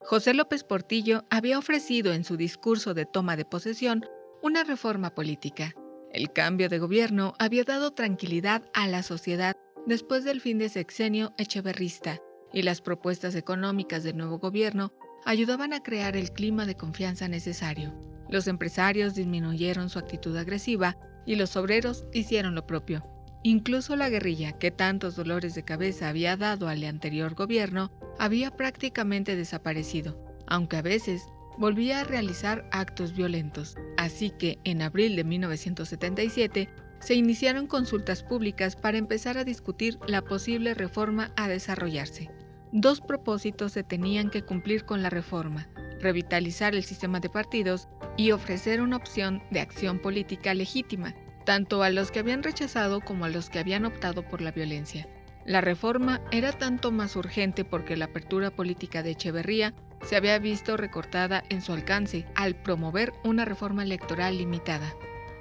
José 0.00 0.34
López 0.34 0.62
Portillo 0.62 1.24
había 1.30 1.58
ofrecido 1.58 2.12
en 2.12 2.24
su 2.24 2.36
discurso 2.36 2.92
de 2.92 3.06
toma 3.06 3.36
de 3.36 3.46
posesión 3.46 4.04
una 4.42 4.64
reforma 4.64 5.14
política. 5.14 5.74
El 6.12 6.34
cambio 6.34 6.68
de 6.68 6.80
gobierno 6.80 7.32
había 7.38 7.64
dado 7.64 7.92
tranquilidad 7.92 8.62
a 8.74 8.88
la 8.88 9.02
sociedad 9.02 9.56
después 9.86 10.22
del 10.24 10.42
fin 10.42 10.58
de 10.58 10.68
sexenio 10.68 11.32
echeverrista 11.38 12.20
y 12.52 12.60
las 12.60 12.82
propuestas 12.82 13.34
económicas 13.34 14.02
del 14.02 14.18
nuevo 14.18 14.38
gobierno 14.38 14.92
ayudaban 15.24 15.72
a 15.72 15.82
crear 15.82 16.16
el 16.16 16.32
clima 16.32 16.66
de 16.66 16.76
confianza 16.76 17.28
necesario. 17.28 17.92
Los 18.28 18.46
empresarios 18.46 19.14
disminuyeron 19.14 19.90
su 19.90 19.98
actitud 19.98 20.36
agresiva 20.36 20.96
y 21.26 21.36
los 21.36 21.56
obreros 21.56 22.04
hicieron 22.12 22.54
lo 22.54 22.66
propio. 22.66 23.04
Incluso 23.42 23.96
la 23.96 24.08
guerrilla, 24.08 24.52
que 24.52 24.70
tantos 24.70 25.16
dolores 25.16 25.54
de 25.54 25.64
cabeza 25.64 26.08
había 26.08 26.36
dado 26.36 26.68
al 26.68 26.84
anterior 26.84 27.34
gobierno, 27.34 27.90
había 28.18 28.52
prácticamente 28.52 29.34
desaparecido, 29.36 30.16
aunque 30.46 30.76
a 30.76 30.82
veces 30.82 31.26
volvía 31.58 32.00
a 32.00 32.04
realizar 32.04 32.68
actos 32.70 33.14
violentos. 33.14 33.76
Así 33.96 34.30
que 34.30 34.58
en 34.64 34.80
abril 34.80 35.16
de 35.16 35.24
1977 35.24 36.68
se 37.00 37.14
iniciaron 37.14 37.66
consultas 37.66 38.22
públicas 38.22 38.76
para 38.76 38.98
empezar 38.98 39.36
a 39.36 39.44
discutir 39.44 39.98
la 40.06 40.22
posible 40.22 40.72
reforma 40.74 41.32
a 41.36 41.48
desarrollarse 41.48 42.30
dos 42.72 43.00
propósitos 43.00 43.72
se 43.72 43.84
tenían 43.84 44.30
que 44.30 44.42
cumplir 44.42 44.84
con 44.84 45.02
la 45.02 45.10
reforma, 45.10 45.68
revitalizar 46.00 46.74
el 46.74 46.82
sistema 46.82 47.20
de 47.20 47.28
partidos 47.28 47.88
y 48.16 48.32
ofrecer 48.32 48.80
una 48.80 48.96
opción 48.96 49.42
de 49.50 49.60
acción 49.60 49.98
política 49.98 50.54
legítima, 50.54 51.14
tanto 51.44 51.82
a 51.82 51.90
los 51.90 52.10
que 52.10 52.20
habían 52.20 52.42
rechazado 52.42 53.00
como 53.00 53.26
a 53.26 53.28
los 53.28 53.50
que 53.50 53.58
habían 53.58 53.84
optado 53.84 54.22
por 54.22 54.40
la 54.40 54.52
violencia. 54.52 55.06
La 55.44 55.60
reforma 55.60 56.20
era 56.30 56.52
tanto 56.52 56.92
más 56.92 57.16
urgente 57.16 57.64
porque 57.64 57.96
la 57.96 58.06
apertura 58.06 58.50
política 58.50 59.02
de 59.02 59.10
Echeverría 59.10 59.74
se 60.02 60.16
había 60.16 60.38
visto 60.38 60.76
recortada 60.76 61.42
en 61.48 61.62
su 61.62 61.72
alcance 61.72 62.26
al 62.34 62.54
promover 62.54 63.12
una 63.24 63.44
reforma 63.44 63.82
electoral 63.82 64.38
limitada. 64.38 64.94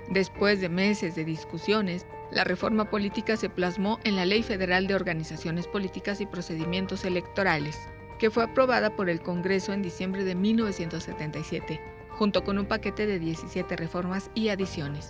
Después 0.09 0.59
de 0.59 0.69
meses 0.69 1.15
de 1.15 1.23
discusiones, 1.23 2.05
la 2.31 2.43
reforma 2.45 2.89
política 2.89 3.35
se 3.35 3.49
plasmó 3.49 3.99
en 4.03 4.15
la 4.15 4.25
Ley 4.25 4.41
Federal 4.41 4.87
de 4.87 4.95
Organizaciones 4.95 5.67
Políticas 5.67 6.21
y 6.21 6.25
Procedimientos 6.25 7.03
Electorales, 7.03 7.77
que 8.19 8.29
fue 8.29 8.43
aprobada 8.43 8.95
por 8.95 9.09
el 9.09 9.21
Congreso 9.21 9.73
en 9.73 9.81
diciembre 9.81 10.23
de 10.23 10.35
1977, 10.35 11.81
junto 12.09 12.43
con 12.43 12.57
un 12.57 12.65
paquete 12.65 13.05
de 13.05 13.19
17 13.19 13.75
reformas 13.75 14.31
y 14.33 14.49
adiciones. 14.49 15.09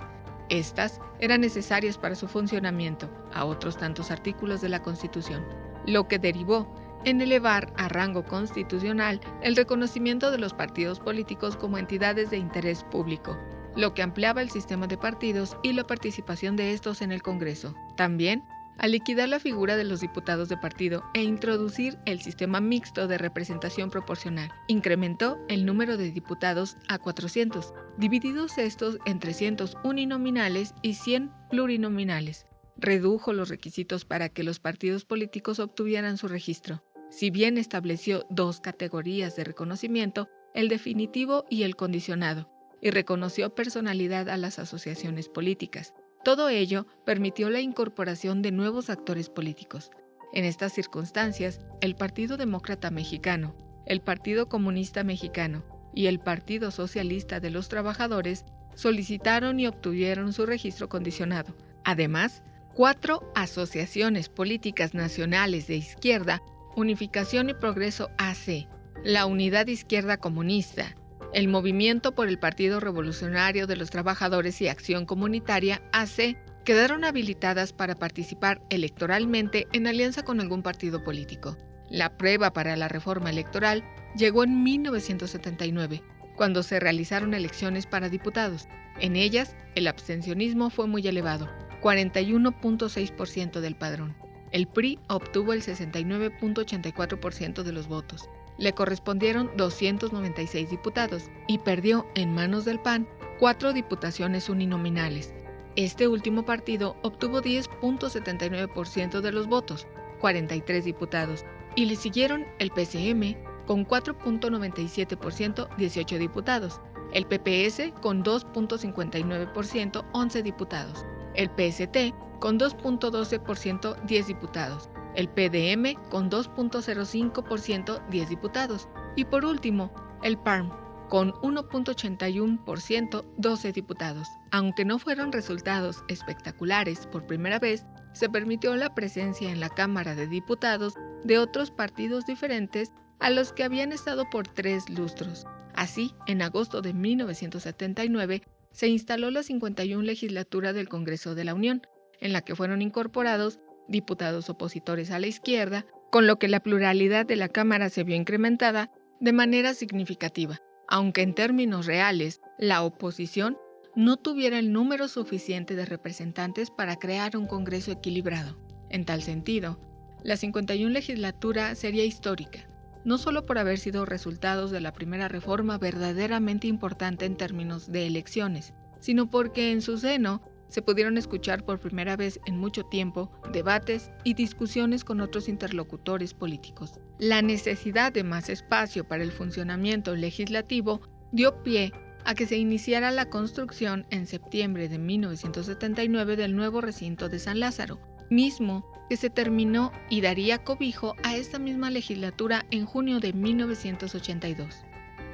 Estas 0.49 0.99
eran 1.19 1.41
necesarias 1.41 1.97
para 1.97 2.15
su 2.15 2.27
funcionamiento 2.27 3.09
a 3.33 3.45
otros 3.45 3.77
tantos 3.77 4.11
artículos 4.11 4.61
de 4.61 4.69
la 4.69 4.81
Constitución, 4.81 5.45
lo 5.85 6.07
que 6.07 6.19
derivó 6.19 6.73
en 7.05 7.21
elevar 7.21 7.71
a 7.77 7.87
rango 7.87 8.23
constitucional 8.23 9.21
el 9.41 9.55
reconocimiento 9.55 10.31
de 10.31 10.37
los 10.37 10.53
partidos 10.53 10.99
políticos 10.99 11.55
como 11.55 11.77
entidades 11.77 12.29
de 12.29 12.37
interés 12.37 12.83
público, 12.83 13.37
lo 13.75 13.93
que 13.93 14.01
ampliaba 14.01 14.41
el 14.41 14.49
sistema 14.49 14.87
de 14.87 14.97
partidos 14.97 15.57
y 15.63 15.73
la 15.73 15.85
participación 15.85 16.55
de 16.55 16.73
estos 16.73 17.01
en 17.01 17.11
el 17.11 17.21
Congreso. 17.21 17.75
También 17.95 18.43
a 18.77 18.87
liquidar 18.87 19.29
la 19.29 19.39
figura 19.39 19.77
de 19.77 19.83
los 19.83 20.01
diputados 20.01 20.49
de 20.49 20.57
partido 20.57 21.03
e 21.13 21.21
introducir 21.21 21.99
el 22.05 22.19
sistema 22.21 22.59
mixto 22.61 23.07
de 23.07 23.19
representación 23.19 23.91
proporcional. 23.91 24.51
Incrementó 24.67 25.37
el 25.49 25.65
número 25.65 25.97
de 25.97 26.11
diputados 26.11 26.77
a 26.87 26.97
400, 26.97 27.73
divididos 27.97 28.57
estos 28.57 28.97
en 29.05 29.19
300 29.19 29.77
uninominales 29.83 30.73
y 30.81 30.95
100 30.95 31.31
plurinominales. 31.51 32.47
Redujo 32.75 33.33
los 33.33 33.49
requisitos 33.49 34.03
para 34.05 34.29
que 34.29 34.43
los 34.43 34.59
partidos 34.59 35.05
políticos 35.05 35.59
obtuvieran 35.59 36.17
su 36.17 36.27
registro. 36.27 36.83
Si 37.11 37.29
bien 37.29 37.59
estableció 37.59 38.25
dos 38.31 38.61
categorías 38.61 39.35
de 39.35 39.43
reconocimiento, 39.43 40.27
el 40.55 40.69
definitivo 40.69 41.45
y 41.49 41.63
el 41.63 41.75
condicionado, 41.75 42.49
y 42.81 42.89
reconoció 42.89 43.53
personalidad 43.53 44.29
a 44.29 44.37
las 44.37 44.59
asociaciones 44.59 45.29
políticas. 45.29 45.93
Todo 46.23 46.49
ello 46.49 46.85
permitió 47.05 47.49
la 47.49 47.61
incorporación 47.61 48.41
de 48.41 48.51
nuevos 48.51 48.89
actores 48.89 49.29
políticos. 49.29 49.91
En 50.33 50.45
estas 50.45 50.73
circunstancias, 50.73 51.59
el 51.81 51.95
Partido 51.95 52.37
Demócrata 52.37 52.91
Mexicano, 52.91 53.55
el 53.85 54.01
Partido 54.01 54.47
Comunista 54.47 55.03
Mexicano 55.03 55.63
y 55.93 56.07
el 56.07 56.19
Partido 56.19 56.71
Socialista 56.71 57.39
de 57.39 57.49
los 57.49 57.69
Trabajadores 57.69 58.45
solicitaron 58.75 59.59
y 59.59 59.67
obtuvieron 59.67 60.33
su 60.33 60.45
registro 60.45 60.89
condicionado. 60.89 61.55
Además, 61.83 62.43
cuatro 62.73 63.31
asociaciones 63.35 64.29
políticas 64.29 64.93
nacionales 64.93 65.67
de 65.67 65.75
izquierda, 65.75 66.41
Unificación 66.75 67.49
y 67.49 67.53
Progreso 67.53 68.09
AC, 68.17 68.67
la 69.03 69.25
Unidad 69.25 69.67
Izquierda 69.67 70.17
Comunista, 70.17 70.95
el 71.33 71.47
Movimiento 71.47 72.13
por 72.13 72.27
el 72.27 72.39
Partido 72.39 72.79
Revolucionario 72.79 73.67
de 73.67 73.77
los 73.77 73.89
Trabajadores 73.89 74.61
y 74.61 74.67
Acción 74.67 75.05
Comunitaria, 75.05 75.81
AC, 75.93 76.37
quedaron 76.65 77.05
habilitadas 77.05 77.73
para 77.73 77.95
participar 77.95 78.61
electoralmente 78.69 79.67
en 79.71 79.87
alianza 79.87 80.23
con 80.23 80.41
algún 80.41 80.61
partido 80.61 81.03
político. 81.03 81.57
La 81.89 82.17
prueba 82.17 82.53
para 82.53 82.75
la 82.75 82.87
reforma 82.87 83.29
electoral 83.29 83.83
llegó 84.15 84.43
en 84.43 84.63
1979, 84.63 86.03
cuando 86.35 86.63
se 86.63 86.79
realizaron 86.79 87.33
elecciones 87.33 87.85
para 87.85 88.09
diputados. 88.09 88.67
En 88.99 89.15
ellas, 89.15 89.55
el 89.75 89.87
abstencionismo 89.87 90.69
fue 90.69 90.87
muy 90.87 91.07
elevado, 91.07 91.49
41.6% 91.81 93.59
del 93.59 93.75
padrón. 93.75 94.15
El 94.51 94.67
PRI 94.67 94.99
obtuvo 95.07 95.53
el 95.53 95.61
69.84% 95.61 97.63
de 97.63 97.71
los 97.71 97.87
votos. 97.87 98.29
Le 98.61 98.73
correspondieron 98.73 99.49
296 99.57 100.69
diputados 100.69 101.31
y 101.47 101.57
perdió 101.57 102.05
en 102.13 102.35
manos 102.35 102.63
del 102.63 102.79
PAN 102.79 103.07
cuatro 103.39 103.73
diputaciones 103.73 104.49
uninominales. 104.49 105.33
Este 105.75 106.07
último 106.07 106.45
partido 106.45 106.95
obtuvo 107.01 107.41
10.79% 107.41 109.21
de 109.21 109.31
los 109.31 109.47
votos, 109.47 109.87
43 110.19 110.85
diputados, 110.85 111.43
y 111.75 111.85
le 111.85 111.95
siguieron 111.95 112.45
el 112.59 112.69
PCM 112.69 113.35
con 113.65 113.87
4.97%, 113.87 115.75
18 115.77 116.19
diputados, 116.19 116.81
el 117.13 117.25
PPS 117.25 117.91
con 117.99 118.23
2.59%, 118.23 120.05
11 120.13 120.43
diputados, 120.43 121.03
el 121.33 121.47
PST 121.47 122.13
con 122.39 122.59
2.12%, 122.59 124.03
10 124.03 124.27
diputados, 124.27 124.91
el 125.15 125.29
PDM 125.29 125.95
con 126.09 126.29
2.05%, 126.29 128.07
10 128.09 128.29
diputados 128.29 128.89
y 129.15 129.25
por 129.25 129.45
último, 129.45 129.93
el 130.23 130.37
PARM 130.37 130.71
con 131.11 131.33
1.81%, 131.33 133.25
12 133.37 133.71
diputados. 133.73 134.29
Aunque 134.51 134.85
no 134.85 134.97
fueron 134.97 135.33
resultados 135.33 136.05
espectaculares 136.07 137.05
por 137.07 137.27
primera 137.27 137.59
vez, 137.59 137.85
se 138.13 138.29
permitió 138.29 138.73
la 138.77 138.95
presencia 138.95 139.51
en 139.51 139.59
la 139.59 139.67
Cámara 139.67 140.15
de 140.15 140.27
Diputados 140.27 140.93
de 141.25 141.37
otros 141.37 141.69
partidos 141.69 142.25
diferentes 142.25 142.93
a 143.19 143.29
los 143.29 143.51
que 143.51 143.65
habían 143.65 143.91
estado 143.91 144.29
por 144.29 144.47
tres 144.47 144.89
lustros. 144.89 145.45
Así, 145.75 146.13
en 146.27 146.41
agosto 146.41 146.81
de 146.81 146.93
1979, 146.93 148.43
se 148.71 148.87
instaló 148.87 149.31
la 149.31 149.43
51 149.43 150.01
legislatura 150.03 150.71
del 150.71 150.87
Congreso 150.87 151.35
de 151.35 151.43
la 151.43 151.53
Unión, 151.53 151.81
en 152.21 152.31
la 152.31 152.41
que 152.41 152.55
fueron 152.55 152.81
incorporados 152.81 153.59
diputados 153.91 154.49
opositores 154.49 155.11
a 155.11 155.19
la 155.19 155.27
izquierda, 155.27 155.85
con 156.09 156.25
lo 156.25 156.39
que 156.39 156.47
la 156.47 156.61
pluralidad 156.61 157.25
de 157.25 157.35
la 157.35 157.49
Cámara 157.49 157.89
se 157.89 158.03
vio 158.03 158.15
incrementada 158.15 158.91
de 159.19 159.33
manera 159.33 159.73
significativa, 159.73 160.59
aunque 160.87 161.21
en 161.21 161.35
términos 161.35 161.85
reales 161.85 162.41
la 162.57 162.81
oposición 162.81 163.57
no 163.95 164.17
tuviera 164.17 164.57
el 164.57 164.71
número 164.71 165.07
suficiente 165.07 165.75
de 165.75 165.85
representantes 165.85 166.71
para 166.71 166.97
crear 166.97 167.37
un 167.37 167.45
Congreso 167.45 167.91
equilibrado. 167.91 168.57
En 168.89 169.05
tal 169.05 169.21
sentido, 169.21 169.79
la 170.23 170.37
51 170.37 170.91
legislatura 170.91 171.75
sería 171.75 172.05
histórica, 172.05 172.67
no 173.03 173.17
solo 173.17 173.45
por 173.45 173.57
haber 173.57 173.79
sido 173.79 174.05
resultados 174.05 174.71
de 174.71 174.81
la 174.81 174.93
primera 174.93 175.27
reforma 175.27 175.77
verdaderamente 175.77 176.67
importante 176.67 177.25
en 177.25 177.37
términos 177.37 177.91
de 177.91 178.07
elecciones, 178.07 178.73
sino 178.99 179.29
porque 179.29 179.71
en 179.71 179.81
su 179.81 179.97
seno 179.97 180.41
se 180.71 180.81
pudieron 180.81 181.17
escuchar 181.17 181.65
por 181.65 181.79
primera 181.79 182.15
vez 182.15 182.39
en 182.45 182.57
mucho 182.57 182.85
tiempo 182.85 183.29
debates 183.51 184.09
y 184.23 184.33
discusiones 184.35 185.03
con 185.03 185.19
otros 185.19 185.49
interlocutores 185.49 186.33
políticos. 186.33 186.99
La 187.19 187.41
necesidad 187.41 188.13
de 188.13 188.23
más 188.23 188.49
espacio 188.49 189.03
para 189.03 189.21
el 189.21 189.33
funcionamiento 189.33 190.15
legislativo 190.15 191.01
dio 191.33 191.61
pie 191.61 191.91
a 192.23 192.35
que 192.35 192.47
se 192.47 192.57
iniciara 192.57 193.11
la 193.11 193.29
construcción 193.29 194.05
en 194.11 194.27
septiembre 194.27 194.87
de 194.87 194.97
1979 194.97 196.37
del 196.37 196.55
nuevo 196.55 196.79
recinto 196.79 197.27
de 197.27 197.39
San 197.39 197.59
Lázaro, 197.59 197.99
mismo 198.29 198.89
que 199.09 199.17
se 199.17 199.29
terminó 199.29 199.91
y 200.09 200.21
daría 200.21 200.63
cobijo 200.63 201.15
a 201.23 201.35
esta 201.35 201.59
misma 201.59 201.89
legislatura 201.89 202.65
en 202.71 202.85
junio 202.85 203.19
de 203.19 203.33
1982. 203.33 204.85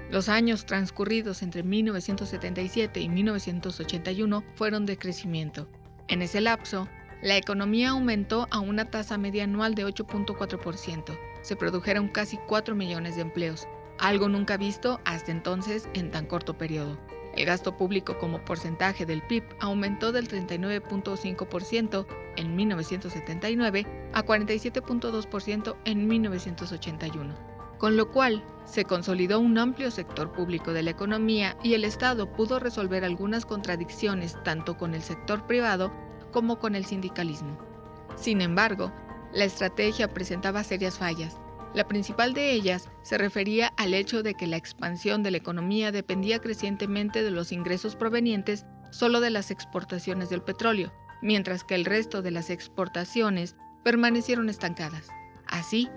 Los 0.10 0.30
años 0.30 0.66
transcurridos 0.66 1.44
entre 1.44 1.64
1977 1.64 3.02
y 3.02 3.10
1981 3.10 4.44
fueron 4.54 4.86
de 4.86 4.98
crecimiento. 4.98 5.68
En 6.08 6.22
ese 6.22 6.40
lapso, 6.40 6.88
la 7.22 7.36
economía 7.36 7.90
aumentó 7.90 8.48
a 8.52 8.60
una 8.60 8.86
tasa 8.86 9.18
media 9.18 9.44
anual 9.44 9.76
de 9.76 9.86
8.4%. 9.86 11.18
Se 11.42 11.56
produjeron 11.56 12.08
casi 12.08 12.38
4 12.48 12.76
millones 12.76 13.16
de 13.16 13.24
empleos, 13.24 13.68
algo 14.00 14.30
nunca 14.30 14.56
visto 14.56 15.02
hasta 15.04 15.32
entonces 15.32 15.90
en 15.94 16.12
tan 16.12 16.26
corto 16.26 16.58
periodo. 16.58 16.98
El 17.36 17.46
gasto 17.46 17.76
público 17.76 18.18
como 18.18 18.44
porcentaje 18.46 19.06
del 19.06 19.22
PIB 19.22 19.44
aumentó 19.60 20.12
del 20.12 20.28
39.5% 20.28 22.08
en 22.36 22.56
1979 22.56 23.86
a 24.14 24.24
47.2% 24.24 25.76
en 25.86 26.08
1981, 26.08 27.57
con 27.78 27.98
lo 27.98 28.12
cual 28.12 28.44
se 28.66 28.86
consolidó 28.86 29.40
un 29.40 29.58
amplio 29.58 29.92
sector 29.92 30.32
público 30.32 30.74
de 30.74 30.84
la 30.84 30.92
economía 30.92 31.58
y 31.64 31.74
el 31.74 31.84
Estado 31.84 32.32
pudo 32.34 32.60
resolver 32.60 33.04
algunas 33.04 33.46
contradicciones 33.46 34.36
tanto 34.44 34.78
con 34.78 34.94
el 34.94 35.02
sector 35.02 35.46
privado 35.48 35.92
como 36.32 36.60
con 36.60 36.76
el 36.76 36.86
sindicalismo. 36.86 37.58
Sin 38.16 38.42
embargo, 38.42 38.92
la 39.34 39.46
estrategia 39.46 40.14
presentaba 40.14 40.64
serias 40.64 40.98
fallas 40.98 41.40
la 41.78 41.88
principal 41.88 42.34
de 42.34 42.54
ellas 42.54 42.90
se 43.04 43.20
refería 43.20 43.72
al 43.78 43.94
hecho 43.94 44.24
de 44.24 44.34
que 44.34 44.48
la 44.48 44.58
expansión 44.58 45.22
de 45.22 45.30
la 45.30 45.38
economía 45.38 45.92
dependía 45.92 46.40
crecientemente 46.40 47.22
de 47.22 47.30
los 47.32 47.52
ingresos 47.52 47.96
provenientes 47.96 48.66
solo 48.92 49.20
de 49.20 49.30
las 49.30 49.52
exportaciones 49.52 50.30
del 50.30 50.42
petróleo, 50.42 50.92
mientras 51.22 51.64
que 51.64 51.76
el 51.76 51.86
resto 51.86 52.22
de 52.22 52.32
las 52.32 52.50
exportaciones 52.50 53.56
permanecieron 53.84 54.50
estancadas. 54.50 55.10
Así, 55.46 55.88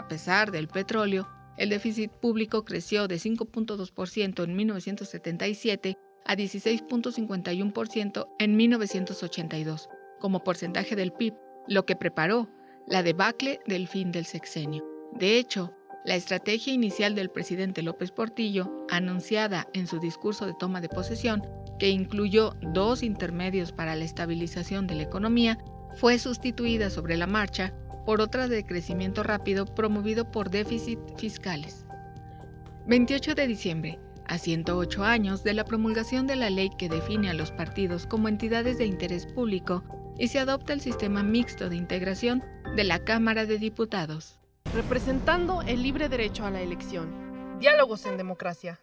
a 0.00 0.08
pesar 0.08 0.50
del 0.50 0.66
petróleo, 0.66 1.28
el 1.58 1.68
déficit 1.68 2.10
público 2.10 2.64
creció 2.64 3.06
de 3.06 3.16
5.2% 3.16 4.44
en 4.44 4.56
1977 4.56 5.98
a 6.24 6.34
16.51% 6.34 8.28
en 8.38 8.56
1982, 8.56 9.88
como 10.18 10.42
porcentaje 10.42 10.96
del 10.96 11.12
PIB, 11.12 11.34
lo 11.68 11.84
que 11.84 11.96
preparó 11.96 12.48
la 12.86 13.02
debacle 13.02 13.60
del 13.66 13.88
fin 13.88 14.10
del 14.10 14.24
sexenio. 14.24 14.86
De 15.12 15.38
hecho, 15.38 15.74
la 16.06 16.14
estrategia 16.14 16.72
inicial 16.72 17.14
del 17.14 17.28
presidente 17.28 17.82
López 17.82 18.10
Portillo, 18.10 18.86
anunciada 18.88 19.68
en 19.74 19.86
su 19.86 20.00
discurso 20.00 20.46
de 20.46 20.54
toma 20.58 20.80
de 20.80 20.88
posesión, 20.88 21.42
que 21.78 21.90
incluyó 21.90 22.56
dos 22.62 23.02
intermedios 23.02 23.72
para 23.72 23.94
la 23.96 24.04
estabilización 24.04 24.86
de 24.86 24.94
la 24.94 25.02
economía, 25.02 25.58
fue 25.96 26.18
sustituida 26.18 26.88
sobre 26.88 27.18
la 27.18 27.26
marcha 27.26 27.74
por 28.10 28.20
otra 28.20 28.48
de 28.48 28.66
crecimiento 28.66 29.22
rápido 29.22 29.66
promovido 29.66 30.32
por 30.32 30.50
déficit 30.50 30.98
fiscales. 31.16 31.86
28 32.88 33.36
de 33.36 33.46
diciembre, 33.46 34.00
a 34.26 34.36
108 34.36 35.04
años 35.04 35.44
de 35.44 35.54
la 35.54 35.62
promulgación 35.62 36.26
de 36.26 36.34
la 36.34 36.50
ley 36.50 36.70
que 36.76 36.88
define 36.88 37.30
a 37.30 37.34
los 37.34 37.52
partidos 37.52 38.08
como 38.08 38.28
entidades 38.28 38.78
de 38.78 38.86
interés 38.86 39.26
público 39.26 39.84
y 40.18 40.26
se 40.26 40.40
adopta 40.40 40.72
el 40.72 40.80
sistema 40.80 41.22
mixto 41.22 41.68
de 41.68 41.76
integración 41.76 42.42
de 42.74 42.82
la 42.82 42.98
Cámara 42.98 43.46
de 43.46 43.58
Diputados 43.58 44.40
representando 44.74 45.62
el 45.62 45.80
libre 45.80 46.08
derecho 46.08 46.44
a 46.44 46.50
la 46.50 46.62
elección. 46.62 47.60
Diálogos 47.60 48.06
en 48.06 48.16
democracia. 48.16 48.80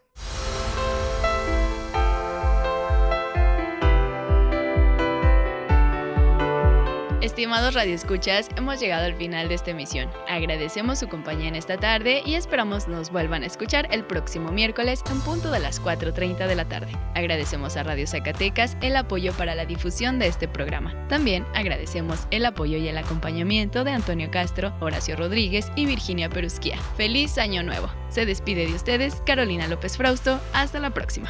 Estimados 7.38 7.76
radioescuchas, 7.76 8.50
hemos 8.56 8.80
llegado 8.80 9.06
al 9.06 9.14
final 9.14 9.48
de 9.48 9.54
esta 9.54 9.70
emisión. 9.70 10.10
Agradecemos 10.28 10.98
su 10.98 11.08
compañía 11.08 11.50
en 11.50 11.56
esta 11.56 11.78
tarde 11.78 12.24
y 12.26 12.34
esperamos 12.34 12.88
nos 12.88 13.12
vuelvan 13.12 13.44
a 13.44 13.46
escuchar 13.46 13.88
el 13.92 14.04
próximo 14.04 14.52
miércoles 14.52 15.04
en 15.12 15.22
punto 15.22 15.52
de 15.52 15.60
las 15.60 15.80
4.30 15.80 16.48
de 16.48 16.56
la 16.56 16.66
tarde. 16.66 16.92
Agradecemos 17.14 17.78
a 17.78 17.84
Radio 17.84 18.08
Zacatecas 18.08 18.76
el 18.82 18.96
apoyo 18.96 19.34
para 19.34 19.54
la 19.54 19.68
difusión 19.68 20.18
de 20.18 20.26
este 20.26 20.48
programa. 20.48 20.96
También 21.10 21.46
agradecemos 21.54 22.26
el 22.32 22.44
apoyo 22.44 22.80
y 22.80 22.88
el 22.88 22.98
acompañamiento 22.98 23.84
de 23.84 23.92
Antonio 23.92 24.32
Castro, 24.32 24.74
Horacio 24.80 25.16
Rodríguez 25.16 25.72
y 25.76 25.86
Virginia 25.86 26.32
Perusquía. 26.32 26.80
¡Feliz 26.98 27.38
Año 27.38 27.62
Nuevo! 27.62 27.88
Se 28.10 28.26
despide 28.26 28.66
de 28.66 28.74
ustedes 28.74 29.22
Carolina 29.28 29.68
López 29.68 29.96
Frausto. 29.96 30.40
Hasta 30.54 30.80
la 30.80 30.90
próxima. 30.90 31.30